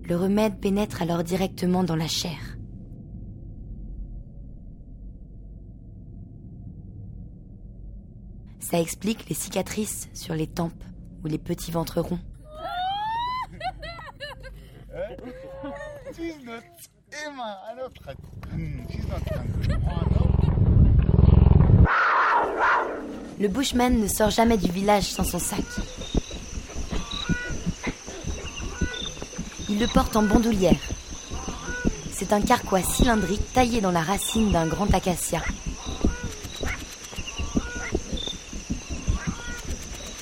Le 0.07 0.17
pénètre 0.51 1.03
alors 1.03 1.23
directement 1.23 1.85
dans 1.85 1.97
la 1.97 2.09
chair. 2.09 2.39
Ça 8.61 8.81
explique 8.81 9.29
les 9.29 9.35
cicatrices 9.35 10.09
sur 10.15 10.35
les 10.35 10.47
tempes 10.47 10.83
ou 11.23 11.27
les 11.27 11.39
petits 11.39 11.71
ventres 11.71 12.01
ronds. 12.01 12.19
Le 23.39 23.49
bushman 23.49 24.01
ne 24.01 24.07
sort 24.07 24.31
jamais 24.31 24.57
du 24.57 24.71
village 24.71 25.05
sans 25.05 25.25
son 25.25 25.39
sac. 25.39 25.65
Il 29.75 29.81
le 29.81 29.89
porte 29.89 30.15
en 30.15 30.23
bandoulière. 30.23 30.79
C'est 32.13 32.33
un 32.33 32.41
carquois 32.41 32.81
cylindrique 32.81 33.53
taillé 33.53 33.81
dans 33.81 33.91
la 33.91 34.03
racine 34.03 34.53
d'un 34.53 34.69
grand 34.69 34.87
acacia. 34.95 35.43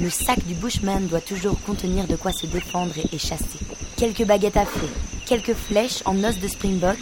Le 0.01 0.09
sac 0.09 0.43
du 0.47 0.55
bushman 0.55 1.07
doit 1.07 1.21
toujours 1.21 1.61
contenir 1.67 2.07
de 2.07 2.17
quoi 2.17 2.33
se 2.33 2.47
défendre 2.47 2.95
et, 3.13 3.19
chasser. 3.19 3.59
Quelques 3.99 4.25
baguettes 4.25 4.57
à 4.57 4.65
feu, 4.65 4.89
quelques 5.27 5.53
flèches 5.53 6.01
en 6.07 6.25
os 6.25 6.39
de 6.39 6.49
springbok, 6.49 6.97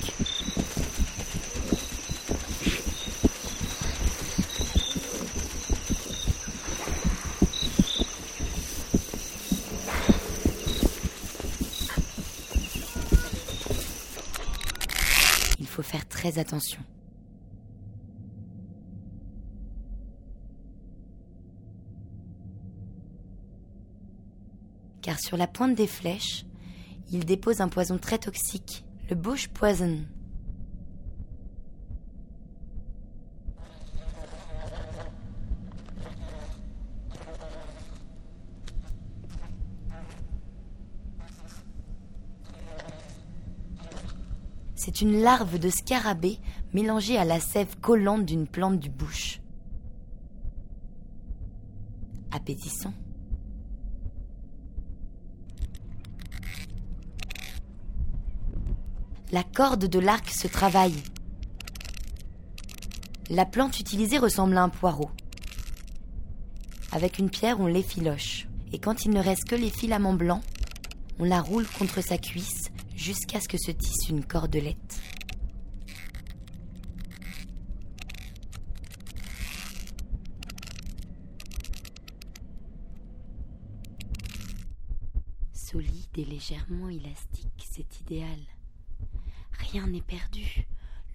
il 15.60 15.66
faut 15.66 15.82
faire 15.82 16.04
attention. 16.38 16.80
Car 25.02 25.18
sur 25.18 25.36
la 25.36 25.46
pointe 25.46 25.74
des 25.74 25.86
flèches, 25.86 26.44
il 27.10 27.24
dépose 27.24 27.60
un 27.60 27.68
poison 27.68 27.98
très 27.98 28.18
toxique, 28.18 28.84
le 29.08 29.16
bush 29.16 29.48
poison. 29.48 30.04
C'est 44.82 45.02
une 45.02 45.20
larve 45.20 45.58
de 45.58 45.68
scarabée 45.68 46.38
mélangée 46.72 47.18
à 47.18 47.26
la 47.26 47.38
sève 47.38 47.76
collante 47.82 48.24
d'une 48.24 48.46
plante 48.46 48.78
du 48.78 48.88
bush. 48.88 49.42
Appétissant. 52.32 52.94
La 59.30 59.42
corde 59.42 59.84
de 59.84 59.98
l'arc 59.98 60.30
se 60.30 60.48
travaille. 60.48 60.96
La 63.28 63.44
plante 63.44 63.78
utilisée 63.80 64.16
ressemble 64.16 64.56
à 64.56 64.62
un 64.62 64.70
poireau. 64.70 65.10
Avec 66.90 67.18
une 67.18 67.28
pierre, 67.28 67.60
on 67.60 67.66
l'effiloche. 67.66 68.48
Et 68.72 68.78
quand 68.78 69.04
il 69.04 69.10
ne 69.10 69.20
reste 69.20 69.44
que 69.44 69.56
les 69.56 69.68
filaments 69.68 70.14
blancs, 70.14 70.42
on 71.18 71.24
la 71.24 71.42
roule 71.42 71.66
contre 71.66 72.00
sa 72.00 72.16
cuisse 72.16 72.70
jusqu'à 73.00 73.40
ce 73.40 73.48
que 73.48 73.56
se 73.56 73.70
tisse 73.70 74.10
une 74.10 74.24
cordelette. 74.24 75.00
Solide 85.54 86.18
et 86.18 86.24
légèrement 86.26 86.90
élastique, 86.90 87.66
c'est 87.70 88.00
idéal. 88.00 88.38
Rien 89.72 89.86
n'est 89.86 90.02
perdu. 90.02 90.66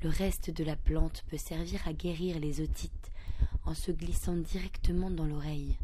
Le 0.02 0.10
reste 0.10 0.50
de 0.50 0.64
la 0.64 0.76
plante 0.76 1.24
peut 1.28 1.38
servir 1.38 1.88
à 1.88 1.94
guérir 1.94 2.40
les 2.40 2.62
otites 2.62 3.12
en 3.64 3.76
se 3.76 3.92
glissant 3.92 4.36
directement 4.36 5.12
dans 5.12 5.26
l'oreille. 5.26 5.78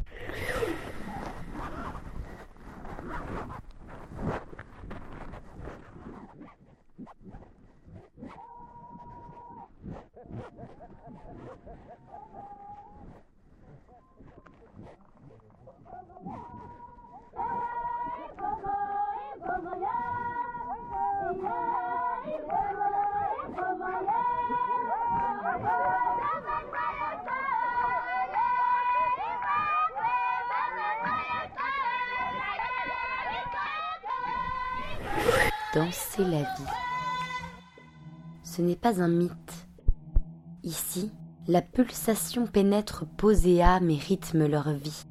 Danser 35.73 36.25
la 36.25 36.39
vie. 36.39 36.71
Ce 38.43 38.61
n'est 38.61 38.75
pas 38.75 39.01
un 39.01 39.07
mythe. 39.07 39.67
Ici, 40.63 41.13
la 41.47 41.61
pulsation 41.61 42.45
pénètre 42.45 43.05
peau 43.05 43.31
et 43.31 43.63
âme 43.63 43.89
et 43.89 43.95
rythme 43.95 44.47
leur 44.47 44.69
vie. 44.73 45.05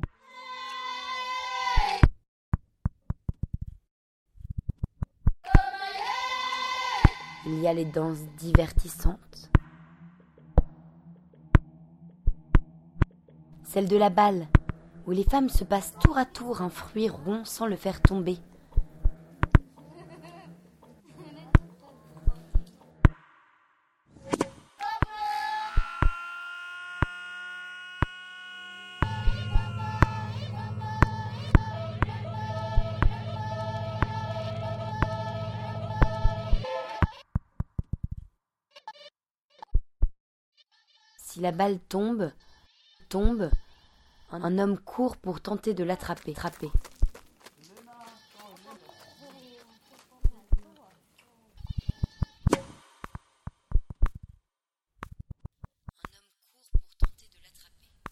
Il 7.47 7.59
y 7.61 7.67
a 7.67 7.73
les 7.73 7.87
danses 7.87 8.27
divertissantes. 8.37 9.51
Celle 13.65 13.89
de 13.89 13.97
la 13.97 14.11
balle, 14.11 14.47
où 15.07 15.13
les 15.13 15.25
femmes 15.25 15.49
se 15.49 15.65
passent 15.65 15.95
tour 16.01 16.19
à 16.19 16.27
tour 16.27 16.61
un 16.61 16.69
fruit 16.69 17.09
rond 17.09 17.47
sans 17.47 17.65
le 17.65 17.77
faire 17.77 18.03
tomber. 18.03 18.37
Si 41.31 41.39
la 41.39 41.53
balle 41.53 41.79
tombe, 41.79 42.33
tombe, 43.09 43.53
un 44.33 44.59
homme 44.59 44.77
court 44.77 45.17
pour 45.17 45.41
tenter 45.41 45.75
de 45.75 45.85
l'attraper. 45.85 46.33
Attraper. 46.33 46.73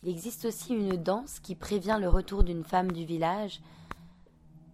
Il 0.05 0.11
existe 0.11 0.45
aussi 0.45 0.75
une 0.75 0.97
danse 0.97 1.41
qui 1.41 1.57
prévient 1.57 1.99
le 2.01 2.09
retour 2.09 2.45
d'une 2.45 2.63
femme 2.63 2.93
du 2.93 3.05
village, 3.05 3.61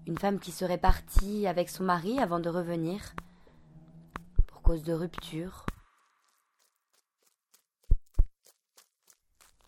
une 0.07 0.19
femme 0.19 0.39
qui 0.39 0.53
serait 0.53 0.77
partie 0.77 1.47
avec 1.47 1.71
son 1.71 1.85
mari 1.85 2.19
avant 2.19 2.41
de 2.41 2.51
revenir, 2.51 3.15
pour 4.47 4.61
cause 4.61 4.83
de 4.83 4.93
rupture, 4.93 5.65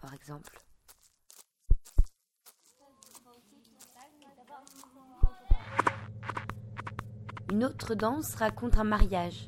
par 0.07 0.15
Une 7.51 7.65
autre 7.65 7.95
danse 7.95 8.35
raconte 8.35 8.77
un 8.79 8.85
mariage. 8.85 9.47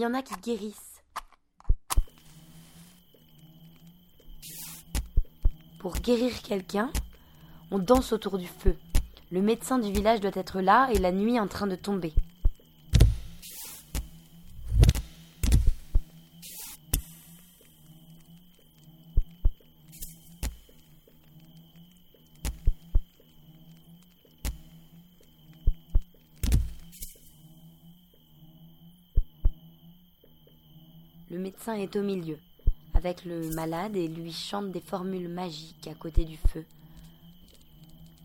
Y 0.00 0.06
en 0.06 0.14
a 0.14 0.22
qui 0.22 0.34
guérissent. 0.42 1.02
Pour 5.78 5.94
guérir 5.94 6.40
quelqu'un, 6.42 6.90
on 7.70 7.78
danse 7.78 8.12
autour 8.12 8.38
du 8.38 8.46
feu. 8.46 8.76
Le 9.30 9.42
médecin 9.42 9.78
du 9.78 9.92
village 9.92 10.20
doit 10.20 10.30
être 10.34 10.60
là 10.60 10.88
et 10.92 10.98
la 10.98 11.12
nuit 11.12 11.38
en 11.38 11.46
train 11.46 11.66
de 11.66 11.76
tomber. 11.76 12.12
Médecin 31.40 31.74
est 31.74 31.96
au 31.96 32.02
milieu, 32.02 32.38
avec 32.94 33.24
le 33.24 33.50
malade 33.54 33.96
et 33.96 34.08
lui 34.08 34.32
chante 34.32 34.70
des 34.70 34.80
formules 34.80 35.28
magiques 35.28 35.88
à 35.88 35.94
côté 35.94 36.24
du 36.24 36.36
feu. 36.36 36.64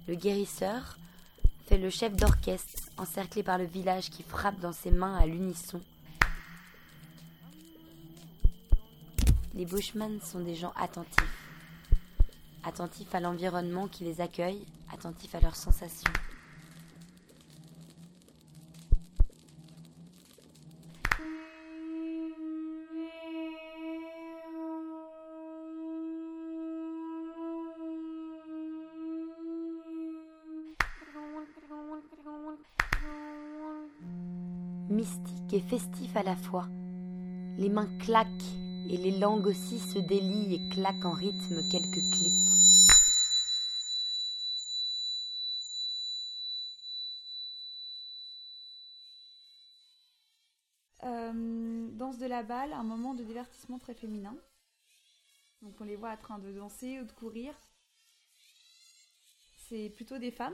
Le 0.08 0.16
guérisseur 0.16 0.98
fait 1.66 1.78
le 1.78 1.90
chef 1.90 2.16
d'orchestre, 2.16 2.92
encerclé 2.98 3.42
par 3.42 3.58
le 3.58 3.66
village 3.66 4.10
qui 4.12 4.22
frappe 4.22 4.60
dans 4.60 4.74
ses 4.74 4.92
mains 4.92 5.16
à 5.16 5.26
l'unisson. 5.26 5.82
Les 9.56 9.66
Bushmen 9.66 10.20
sont 10.22 10.42
des 10.42 10.56
gens 10.56 10.74
attentifs. 10.76 11.50
Attentifs 12.64 13.16
à 13.16 13.20
l'environnement 13.20 13.88
qui 13.88 14.04
les 14.04 14.22
accueille, 14.22 14.66
attentifs 14.92 15.34
à 15.34 15.40
leurs 15.40 15.56
sensations. 15.56 16.12
Festif 35.62 36.16
à 36.16 36.24
la 36.24 36.36
fois. 36.36 36.68
Les 37.58 37.70
mains 37.70 37.90
claquent 38.00 38.30
et 38.90 38.98
les 38.98 39.18
langues 39.18 39.48
aussi 39.48 39.80
se 39.80 40.00
délient 40.00 40.56
et 40.56 40.70
claquent 40.70 41.06
en 41.06 41.14
rythme 41.14 41.62
quelques 41.72 42.04
clics. 42.12 42.56
Euh, 51.04 51.88
danse 51.92 52.18
de 52.18 52.26
la 52.26 52.44
balle, 52.44 52.74
un 52.74 52.84
moment 52.84 53.14
de 53.14 53.24
divertissement 53.24 53.80
très 53.80 53.94
féminin. 53.94 54.36
Donc 55.62 55.76
on 55.80 55.84
les 55.84 55.96
voit 55.96 56.12
en 56.12 56.18
train 56.18 56.40
de 56.40 56.52
danser 56.52 57.00
ou 57.00 57.06
de 57.06 57.12
courir. 57.12 57.54
C'est 59.70 59.90
plutôt 59.96 60.18
des 60.18 60.32
femmes. 60.32 60.54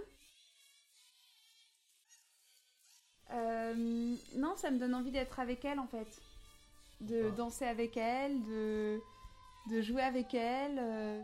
Euh, 3.34 4.15
non, 4.36 4.56
ça 4.58 4.72
me 4.72 4.78
donne 4.78 4.94
envie 4.94 5.12
d'être 5.12 5.39
avec 5.39 5.63
elles 5.65 5.80
en 5.80 5.88
fait. 5.88 6.22
De 7.02 7.30
danser 7.32 7.65
avec 7.65 7.98
elles, 7.98 8.41
de, 8.44 9.02
de 9.70 9.82
jouer 9.82 10.04
avec 10.04 10.34
elles. 10.34 10.78
euh. 10.80 11.22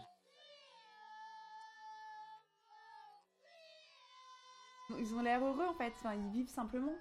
Ils 4.98 5.14
ont 5.16 5.22
l'air 5.22 5.44
heureux 5.44 5.66
en 5.66 5.74
fait, 5.74 5.94
enfin, 5.98 6.14
ils 6.16 6.30
vivent 6.32 6.50
simplement. 6.50 6.96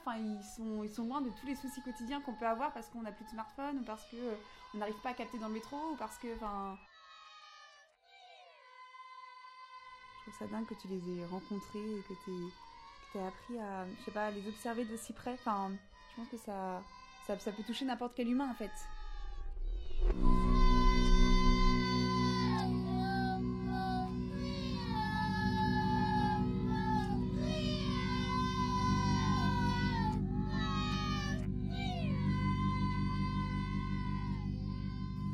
Enfin, 0.00 0.16
ils 0.18 0.42
sont, 0.56 0.82
ils 0.84 0.90
sont 0.90 1.04
loin 1.04 1.20
de 1.22 1.30
tous 1.30 1.46
les 1.46 1.54
soucis 1.54 1.80
quotidiens 1.82 2.20
qu'on 2.20 2.34
peut 2.34 2.46
avoir 2.46 2.72
parce 2.72 2.88
qu'on 2.88 3.02
n'a 3.02 3.12
plus 3.12 3.24
de 3.24 3.30
smartphone 3.30 3.78
ou 3.78 3.84
parce 3.84 4.04
que 4.10 4.16
euh, 4.16 4.34
on 4.74 4.78
n'arrive 4.78 5.00
pas 5.02 5.10
à 5.10 5.14
capter 5.14 5.38
dans 5.38 5.48
le 5.48 5.54
métro 5.54 5.76
ou 5.92 5.96
parce 5.96 6.18
que, 6.18 6.34
enfin, 6.36 6.76
trouve 10.24 10.38
ça 10.38 10.46
dingue 10.46 10.66
que 10.66 10.74
tu 10.74 10.88
les 10.88 10.96
aies 10.96 11.26
rencontrés 11.26 11.78
et 11.78 12.02
que 12.08 12.14
tu 12.24 13.18
aies 13.18 13.26
appris 13.26 13.58
à, 13.58 13.84
je 13.98 14.04
sais 14.04 14.10
pas, 14.10 14.30
les 14.30 14.46
observer 14.48 14.84
de 14.84 14.96
si 14.96 15.12
près. 15.12 15.34
Enfin, 15.34 15.70
je 16.10 16.16
pense 16.16 16.28
que 16.28 16.38
ça, 16.38 16.82
ça, 17.26 17.38
ça 17.38 17.52
peut 17.52 17.62
toucher 17.62 17.84
n'importe 17.84 18.14
quel 18.16 18.28
humain 18.28 18.48
en 18.50 18.54
fait. 18.54 18.70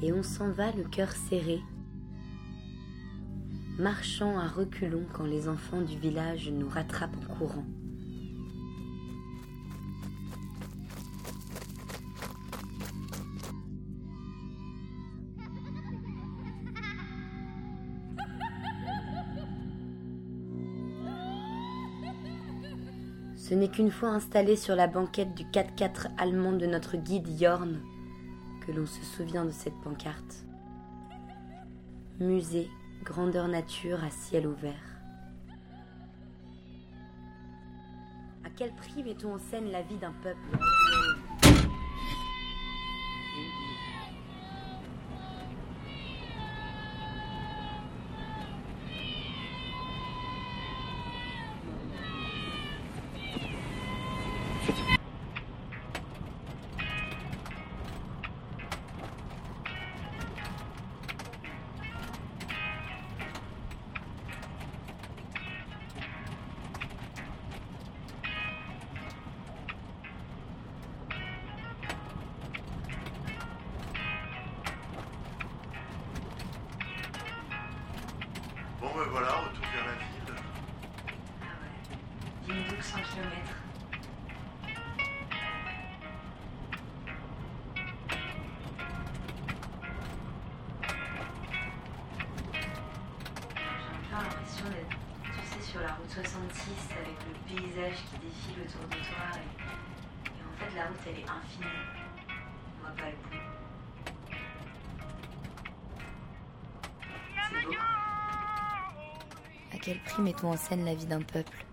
Et 0.03 0.13
on 0.13 0.23
s'en 0.23 0.51
va 0.51 0.73
le 0.73 0.83
cœur 0.85 1.13
serré, 1.13 1.61
marchant 3.81 4.39
à 4.39 4.47
reculons 4.47 5.07
quand 5.15 5.25
les 5.25 5.49
enfants 5.49 5.81
du 5.81 5.99
village 5.99 6.51
nous 6.51 6.69
rattrapent 6.69 7.17
en 7.17 7.35
courant. 7.35 7.65
Ce 23.37 23.55
n'est 23.55 23.69
qu'une 23.69 23.91
fois 23.91 24.11
installé 24.11 24.57
sur 24.57 24.77
la 24.77 24.87
banquette 24.87 25.35
du 25.35 25.45
4x4 25.45 26.09
allemand 26.19 26.53
de 26.53 26.67
notre 26.67 26.97
guide 26.99 27.29
Yorn 27.41 27.81
que 28.65 28.73
l'on 28.73 28.87
se 28.87 29.03
souvient 29.05 29.47
de 29.47 29.51
cette 29.51 29.75
pancarte. 29.83 30.45
Musée, 32.21 32.69
grandeur 33.03 33.49
nature 33.49 34.03
à 34.05 34.11
ciel 34.11 34.47
ouvert. 34.47 35.01
À 38.45 38.51
quel 38.57 38.73
prix 38.73 39.03
mettons 39.03 39.35
en 39.35 39.39
scène 39.39 39.71
la 39.71 39.83
vie 39.83 39.97
d'un 39.97 40.13
peuple? 40.23 40.59
Voilà, 79.09 79.29
retour 79.29 79.65
vers 79.75 79.87
la 79.87 79.93
ville. 79.95 80.35
D'une 82.47 82.63
boucle 82.65 82.83
100 82.83 82.97
km. 82.99 83.60
Quel 109.91 109.99
prix 109.99 110.23
mettons 110.23 110.53
en 110.53 110.57
scène 110.57 110.85
la 110.85 110.95
vie 110.95 111.07
d'un 111.07 111.21
peuple 111.21 111.67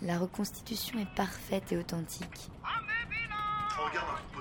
La 0.00 0.16
reconstitution 0.16 0.98
est 0.98 1.14
parfaite 1.14 1.72
et 1.72 1.76
authentique. 1.76 2.48
Regarde 3.76 4.06
un 4.08 4.40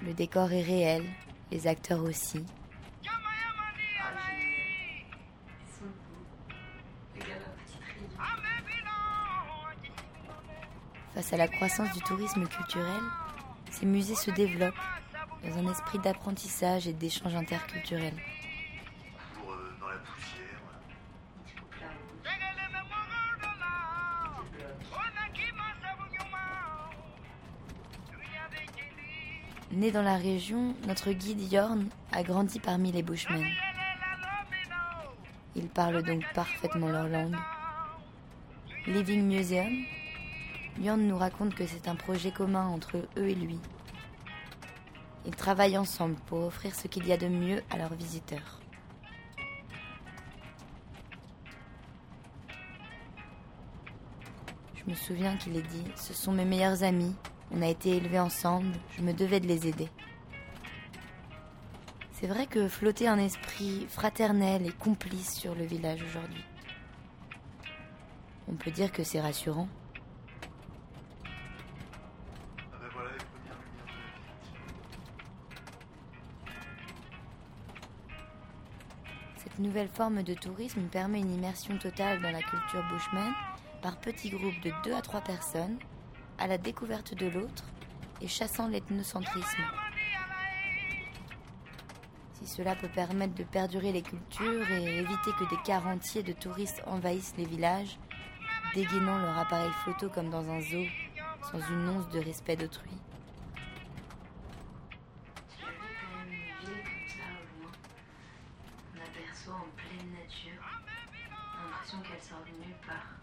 de. 0.00 0.06
Le 0.06 0.14
décor 0.14 0.50
est 0.52 0.62
réel, 0.62 1.04
les 1.50 1.66
acteurs 1.66 2.02
aussi. 2.02 2.46
Face 11.18 11.32
à 11.32 11.36
la 11.36 11.48
croissance 11.48 11.92
du 11.94 12.00
tourisme 12.02 12.46
culturel, 12.46 13.02
ces 13.72 13.86
musées 13.86 14.14
se 14.14 14.30
développent 14.30 14.72
dans 15.42 15.58
un 15.58 15.68
esprit 15.68 15.98
d'apprentissage 15.98 16.86
et 16.86 16.92
d'échange 16.92 17.34
interculturel. 17.34 18.14
Euh. 19.44 19.58
Né 29.72 29.90
dans 29.90 30.02
la 30.02 30.14
région, 30.18 30.76
notre 30.86 31.10
guide 31.10 31.52
Yorn 31.52 31.88
a 32.12 32.22
grandi 32.22 32.60
parmi 32.60 32.92
les 32.92 33.02
Bushmen. 33.02 33.44
Il 35.56 35.66
parle 35.68 36.04
donc 36.04 36.22
parfaitement 36.32 36.86
leur 36.86 37.08
langue. 37.08 37.34
Living 38.86 39.24
Museum, 39.26 39.84
Yorn 40.80 41.00
nous 41.00 41.18
raconte 41.18 41.54
que 41.54 41.66
c'est 41.66 41.88
un 41.88 41.96
projet 41.96 42.30
commun 42.30 42.66
entre 42.68 42.98
eux 43.16 43.28
et 43.28 43.34
lui. 43.34 43.58
Ils 45.26 45.34
travaillent 45.34 45.76
ensemble 45.76 46.14
pour 46.26 46.44
offrir 46.44 46.74
ce 46.74 46.86
qu'il 46.86 47.06
y 47.06 47.12
a 47.12 47.16
de 47.16 47.26
mieux 47.26 47.62
à 47.70 47.78
leurs 47.78 47.94
visiteurs. 47.94 48.60
Je 54.76 54.88
me 54.88 54.94
souviens 54.94 55.36
qu'il 55.36 55.56
ait 55.56 55.62
dit 55.62 55.84
Ce 55.96 56.14
sont 56.14 56.32
mes 56.32 56.44
meilleurs 56.44 56.84
amis, 56.84 57.14
on 57.50 57.60
a 57.60 57.66
été 57.66 57.96
élevés 57.96 58.20
ensemble, 58.20 58.72
je 58.96 59.02
me 59.02 59.12
devais 59.12 59.40
de 59.40 59.48
les 59.48 59.66
aider. 59.66 59.88
C'est 62.12 62.26
vrai 62.26 62.46
que 62.46 62.68
flottait 62.68 63.06
un 63.06 63.18
esprit 63.18 63.86
fraternel 63.88 64.66
et 64.66 64.72
complice 64.72 65.34
sur 65.34 65.54
le 65.54 65.64
village 65.64 66.02
aujourd'hui. 66.02 66.44
On 68.48 68.54
peut 68.54 68.70
dire 68.70 68.90
que 68.92 69.04
c'est 69.04 69.20
rassurant. 69.20 69.68
Cette 79.58 79.66
nouvelle 79.66 79.88
forme 79.88 80.22
de 80.22 80.34
tourisme 80.34 80.82
permet 80.82 81.18
une 81.18 81.34
immersion 81.34 81.76
totale 81.78 82.22
dans 82.22 82.30
la 82.30 82.42
culture 82.42 82.84
bushman 82.92 83.32
par 83.82 83.96
petits 83.96 84.30
groupes 84.30 84.60
de 84.62 84.70
2 84.84 84.94
à 84.94 85.00
3 85.00 85.20
personnes, 85.22 85.80
à 86.38 86.46
la 86.46 86.58
découverte 86.58 87.12
de 87.14 87.26
l'autre 87.26 87.64
et 88.20 88.28
chassant 88.28 88.68
l'ethnocentrisme. 88.68 89.64
Si 92.34 92.46
cela 92.46 92.76
peut 92.76 92.88
permettre 92.94 93.34
de 93.34 93.42
perdurer 93.42 93.90
les 93.90 94.02
cultures 94.02 94.70
et 94.70 94.98
éviter 94.98 95.32
que 95.36 95.50
des 95.50 95.60
quarts 95.64 95.88
entiers 95.88 96.22
de 96.22 96.34
touristes 96.34 96.84
envahissent 96.86 97.34
les 97.36 97.46
villages, 97.46 97.98
dégainant 98.76 99.18
leur 99.18 99.38
appareil 99.38 99.72
photo 99.84 100.08
comme 100.08 100.30
dans 100.30 100.48
un 100.48 100.60
zoo, 100.60 100.86
sans 101.50 101.58
une 101.58 101.88
once 101.88 102.08
de 102.10 102.20
respect 102.20 102.54
d'autrui. 102.54 102.92
Sort 112.38 112.44
de 112.44 112.50
nulle 112.64 112.76
part. 112.86 113.14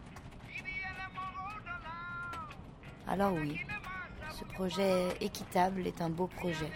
Alors 3.07 3.33
oui, 3.33 3.59
ce 4.31 4.43
projet 4.45 5.09
équitable 5.21 5.87
est 5.87 6.01
un 6.01 6.09
beau 6.09 6.27
projet. 6.27 6.71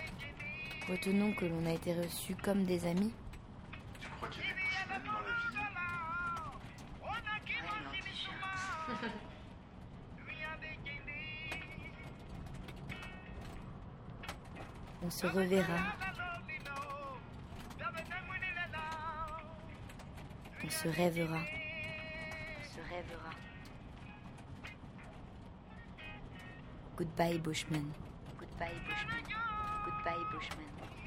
Retenons 0.90 1.34
que 1.34 1.46
l'on 1.46 1.66
a 1.66 1.72
été 1.72 1.94
reçus 1.94 2.36
comme 2.36 2.64
des 2.66 2.86
amis. 2.86 3.14
Tu 4.00 4.08
crois 4.10 4.30
qu'il 4.30 4.44
y 4.44 4.46
a 4.46 4.48
des 4.48 4.54
bushmen 4.54 5.04
dans 5.06 5.12
la 5.12 5.20
ville 5.20 5.60
On 15.02 15.10
se 15.10 15.28
reverra. 15.28 15.78
On 20.64 20.70
se 20.70 20.88
rêvera. 20.90 21.59
Goodbye 26.98 27.38
Bushman. 27.38 27.94
Goodbye 28.38 28.74
Bushman. 28.88 29.24
Goodbye 29.86 30.24
Bushman. 30.34 30.99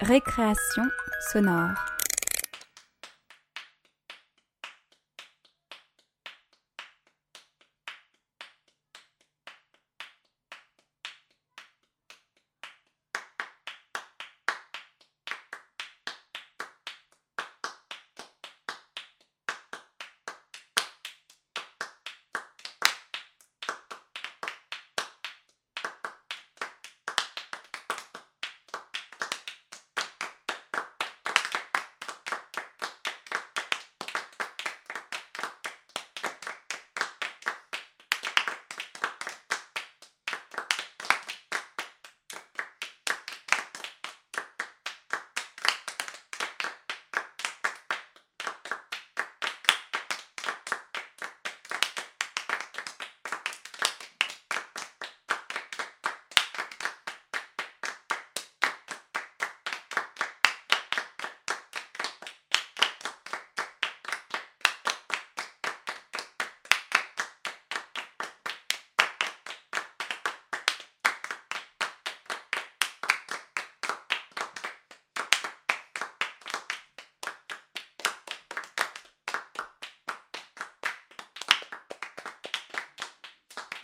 Récréation 0.00 0.90
sonore. 1.32 1.95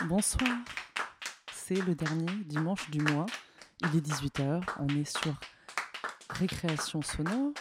Bonsoir. 0.09 0.50
C'est 1.53 1.76
le 1.76 1.94
dernier 1.94 2.26
dimanche 2.44 2.90
du 2.90 3.00
mois. 3.00 3.26
Il 3.82 3.96
est 3.96 4.07
18h. 4.07 4.62
On 4.80 4.88
est 4.88 5.05
sur 5.05 5.34
Récréation 6.30 7.03
sonore 7.03 7.53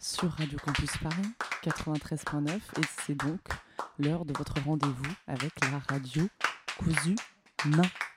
sur 0.00 0.32
Radio 0.32 0.58
Campus 0.58 0.90
Paris 0.96 1.30
93.9 1.62 2.56
et 2.56 2.60
c'est 3.04 3.14
donc 3.14 3.40
l'heure 3.98 4.24
de 4.24 4.32
votre 4.36 4.60
rendez-vous 4.64 5.12
avec 5.28 5.52
la 5.60 5.78
radio 5.88 6.26
Cousu 6.78 7.14
Main. 7.66 8.09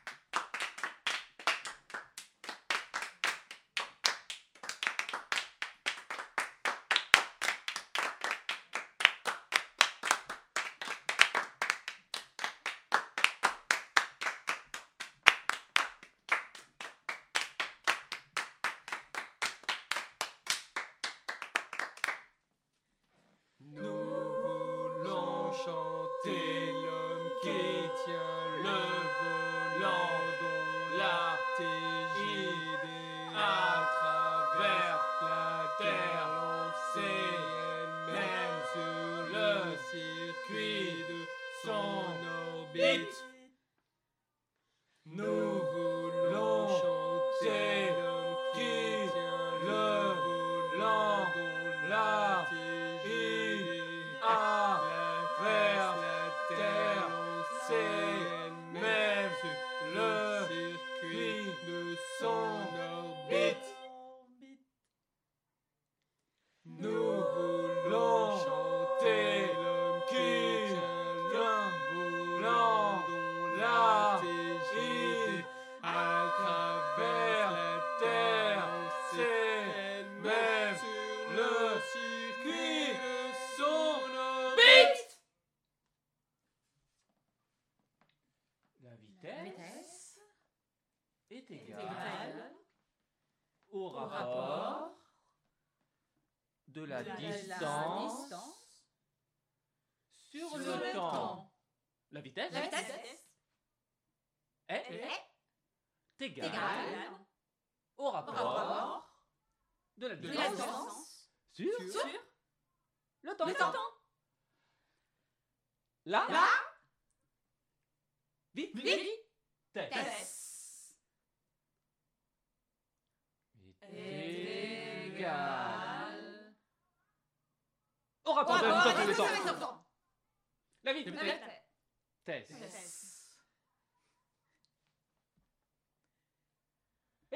la, 30.97 31.37
ti, 31.57 31.63
i, 31.63 32.47
di, 32.81 32.89
a. 33.35 33.82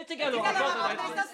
est 0.10 0.14
égal 0.14 0.36
au 0.36 0.42
rapport 0.42 1.10
de 1.12 1.16
la 1.16 1.26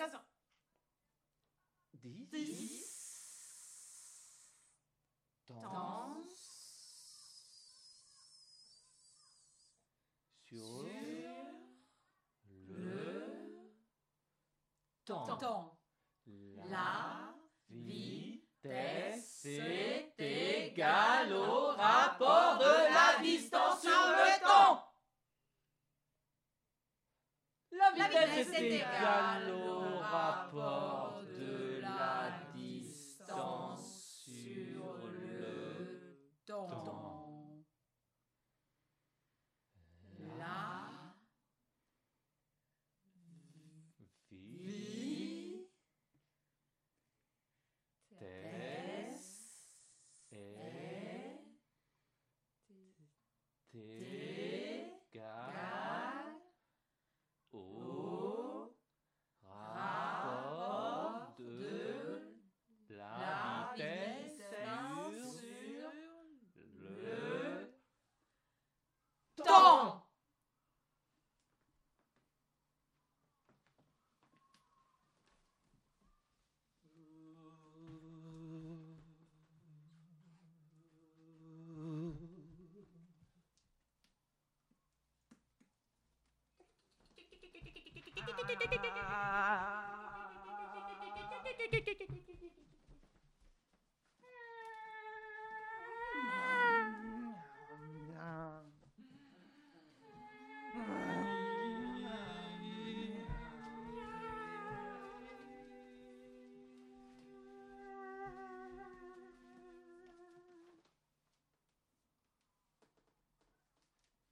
Yeah. 28.69 29.42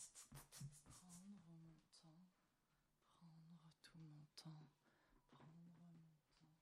suis 0.09 0.33
en 0.33 0.41
retard. 0.41 0.73
Prendre 0.89 1.45
mon 1.53 1.77
temps, 2.01 2.25
prendre 3.21 3.69
tout 3.83 3.99
mon 3.99 4.25
temps, 4.41 4.65
prendre 5.31 5.69
mon 5.69 6.17
temps. 6.39 6.57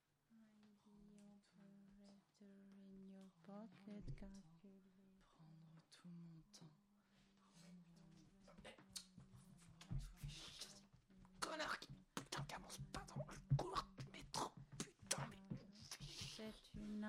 Prendre 5.36 5.80
tout 5.92 6.08
mon 6.08 6.35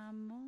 amo. 0.09 0.46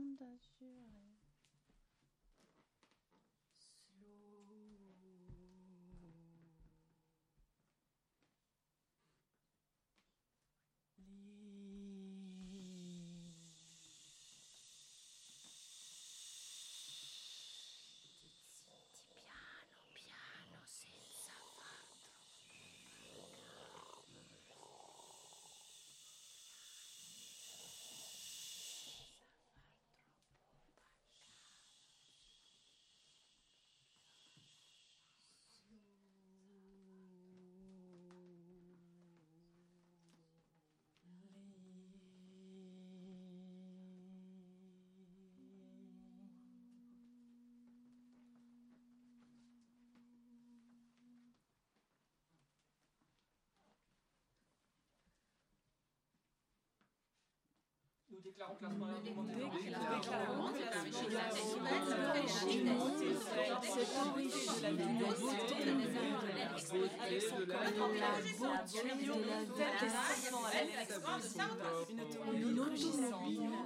Nous 58.20 58.32
déclarons 58.32 58.56
classement 58.56 58.88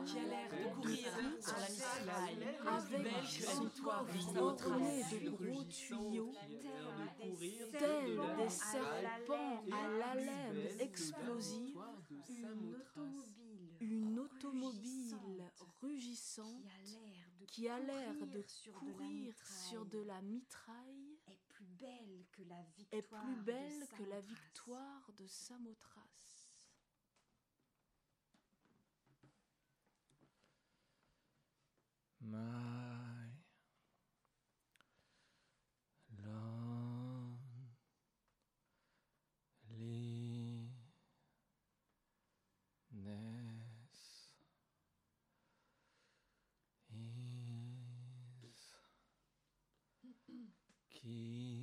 qui 0.05 0.19
a 0.19 0.23
l'air 0.23 0.49
de 0.51 0.69
courir 0.69 0.99
sur 1.41 1.57
la 1.57 1.69
mitraille 1.71 2.91
avec 3.07 3.31
son 3.43 3.69
toit 3.69 4.05
orné 4.37 5.03
de 5.11 5.29
gros 5.29 5.63
tuyaux, 5.63 6.31
tels 7.71 8.19
des 8.37 8.49
serpents 8.49 9.63
à 9.71 9.87
l'haleine 9.97 10.79
explosive, 10.79 11.79
une 12.29 12.75
automobile 12.75 13.42
rugissante 15.81 16.63
qui 17.47 17.69
a 17.69 17.79
l'air 17.79 18.13
de 18.15 18.43
courir 18.79 19.35
sur 19.69 19.85
de 19.85 19.99
la 19.99 20.21
mitraille 20.21 21.19
est 21.27 21.39
plus 21.49 21.67
belle 21.79 22.25
que 22.31 22.41
la 22.43 22.59
est 22.59 22.65
victoire. 22.77 23.23
plus 23.23 23.35
de 23.35 23.41
belle 23.43 23.87
que 23.97 24.03
la 24.03 24.21
Samothrace. 25.27 26.09
victoire 32.21 33.02
Ki 51.03 51.62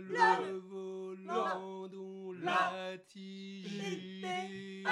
le 0.00 0.58
volant 0.58 1.88
dont 1.88 2.32
la 2.32 2.98
tige 3.08 4.82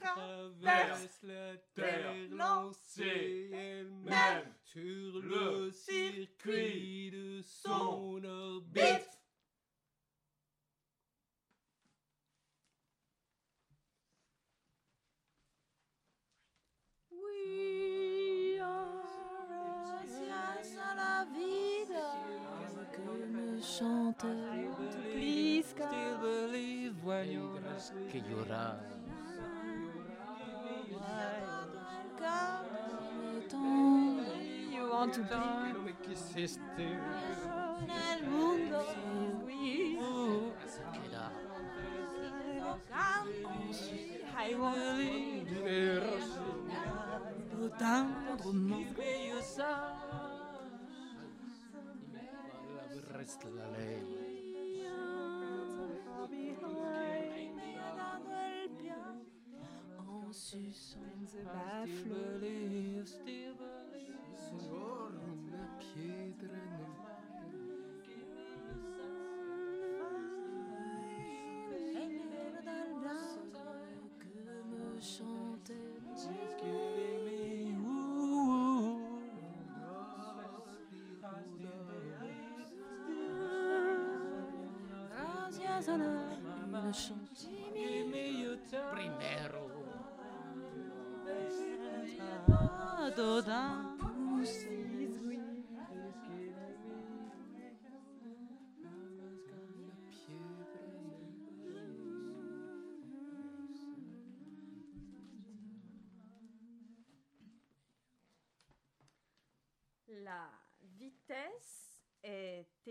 traverse 0.00 1.22
la 1.22 1.56
terre 1.74 2.14
lancée 2.30 3.48
même 3.50 4.06
elle-même 4.08 4.54
sur 4.64 5.20
le 5.20 5.70
circuit 5.70 7.10
de 7.10 7.40
son 7.42 8.22
orbite. 8.24 9.11
Still 25.74 26.18
believe 26.20 26.94
when 27.02 27.32
you're 27.32 27.58
Que 28.10 28.20
llorar. 28.20 28.76
You 34.70 34.90
want 34.90 35.14
to 35.14 35.20
be 35.22 35.34
no 35.34 35.80
me 35.82 35.92
quisiste. 36.04 36.60
en 36.78 37.90
el 37.90 38.26
mundo. 38.28 38.84
Oui. 39.46 39.98
Queda. 40.92 41.32
I 44.36 44.54
want 44.54 44.76
to 44.76 44.96
be 45.64 46.12
tendrement. 47.78 48.96
Reste 53.14 53.48
la 53.50 53.68
ley. 53.70 54.31
behind 56.28 57.56
me 57.56 57.76
another 57.92 58.42
en 60.24 60.32
sus 60.32 60.96
when 61.00 61.26
the 61.32 61.44
baffle 61.44 62.40
leaves 62.40 63.12
still 63.12 63.54
una 65.30 65.66
piedra 65.78 66.91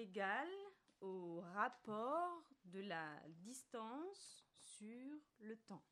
est 0.02 0.06
égale 0.06 0.50
au 1.02 1.42
rapport 1.54 2.44
de 2.66 2.82
la 2.82 3.22
distance 3.30 4.46
sur 4.58 5.20
le 5.40 5.56
temps. 5.58 5.86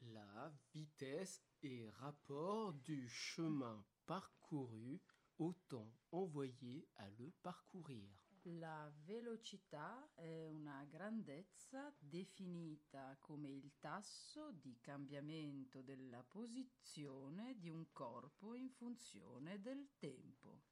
La 0.00 0.52
vitesse 0.74 1.42
est 1.62 1.88
rapport 2.00 2.74
du 2.74 3.08
chemin 3.08 3.84
parcouru, 4.04 5.00
autant 5.38 5.90
envoyé 6.10 6.86
à 6.96 7.08
le 7.18 7.30
parcourir. 7.42 8.10
La 8.44 8.92
velocità 9.04 10.10
è 10.14 10.44
una 10.48 10.84
grandezza 10.90 11.94
definita 11.98 13.16
come 13.20 13.48
il 13.48 13.78
tasso 13.78 14.50
di 14.50 14.76
cambiamento 14.80 15.80
della 15.80 16.24
posizione 16.24 17.56
di 17.56 17.70
un 17.70 17.86
corpo 17.92 18.54
in 18.54 18.68
funzione 18.68 19.60
del 19.60 19.88
tempo. 19.98 20.71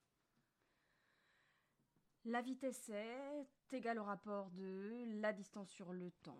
La 2.26 2.42
vitesse 2.42 2.90
est 2.90 3.46
égale 3.72 3.98
au 3.98 4.04
rapport 4.04 4.50
de 4.50 5.20
la 5.20 5.32
distance 5.32 5.70
sur 5.70 5.90
le 5.90 6.10
temps. 6.22 6.38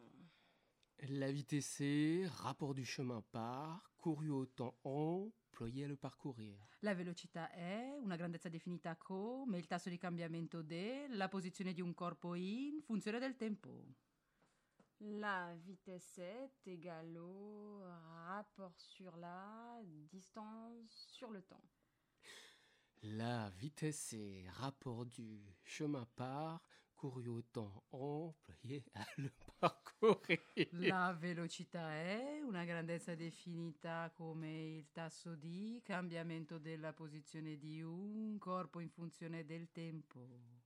La 1.09 1.33
vitesse 1.33 1.81
est 1.81 2.27
rapport 2.27 2.75
du 2.75 2.85
chemin 2.85 3.23
parcouru 3.33 4.29
au 4.29 4.45
temps 4.45 4.79
employé 4.85 5.85
à 5.85 5.89
le 5.89 5.97
parcourir. 5.97 6.59
La 6.83 6.93
velocità 6.95 7.51
è 7.51 7.97
una 7.99 8.17
grandezza 8.17 8.51
definita 8.51 8.95
come 8.97 9.57
il 9.57 9.67
tasso 9.67 9.89
di 9.89 9.97
cambiamento 9.97 10.61
della 10.61 11.29
posizione 11.29 11.73
di 11.73 11.81
un 11.81 11.95
corpo 11.95 12.35
in 12.35 12.83
funzione 12.83 13.19
del 13.19 13.37
tempo. 13.37 13.87
La 14.99 15.55
vitesse 15.65 16.19
est 16.19 16.67
égale 16.67 17.17
au 17.17 17.81
rapport 18.27 18.79
sur 18.79 19.17
la 19.17 19.81
distance 20.11 21.07
sur 21.09 21.31
le 21.31 21.41
temps. 21.41 21.65
La 23.03 23.49
vitesse 23.59 24.13
est 24.13 24.45
rapport 24.51 25.07
du 25.07 25.41
chemin 25.65 26.07
parcouru 26.17 27.29
au 27.29 27.41
temps 27.41 27.83
employé 27.93 28.85
à 28.95 29.07
le 29.17 29.31
parcourir. 29.59 30.39
La 30.73 31.13
velocità 31.15 31.95
è 31.95 32.43
una 32.43 32.65
grandezza 32.65 33.15
definita 33.15 34.13
come 34.15 34.77
il 34.77 34.91
tasso 34.93 35.35
di 35.35 35.81
cambiamento 35.83 36.59
della 36.59 36.93
posizione 36.93 37.57
di 37.57 37.81
un 37.81 38.37
corpo 38.39 38.81
in 38.81 38.91
funzione 38.91 39.47
del 39.47 39.71
tempo. 39.73 40.60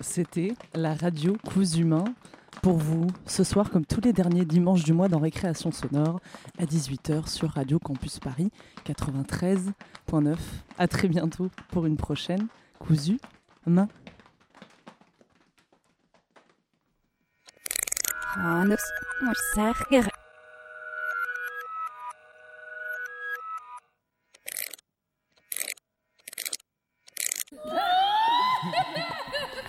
C'était 0.00 0.54
la 0.74 0.94
radio 0.94 1.36
Coups 1.46 1.76
Humains 1.76 2.04
pour 2.62 2.76
vous 2.76 3.06
ce 3.26 3.44
soir, 3.44 3.70
comme 3.70 3.86
tous 3.86 4.00
les 4.00 4.12
derniers 4.12 4.44
dimanches 4.44 4.84
du 4.84 4.92
mois, 4.92 5.08
dans 5.08 5.18
Récréation 5.18 5.72
Sonore 5.72 6.20
à 6.58 6.64
18h 6.64 7.28
sur 7.28 7.50
Radio 7.50 7.78
Campus 7.78 8.18
Paris 8.18 8.50
93.9. 8.86 10.36
À 10.78 10.88
très 10.88 11.08
bientôt 11.08 11.50
pour 11.70 11.86
une 11.86 11.96
prochaine 11.96 12.46
Cousu 12.78 13.18
Main. 13.66 13.88
Hanus 18.36 18.80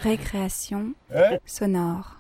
Récréation 0.08 0.94
sonore. 1.46 2.17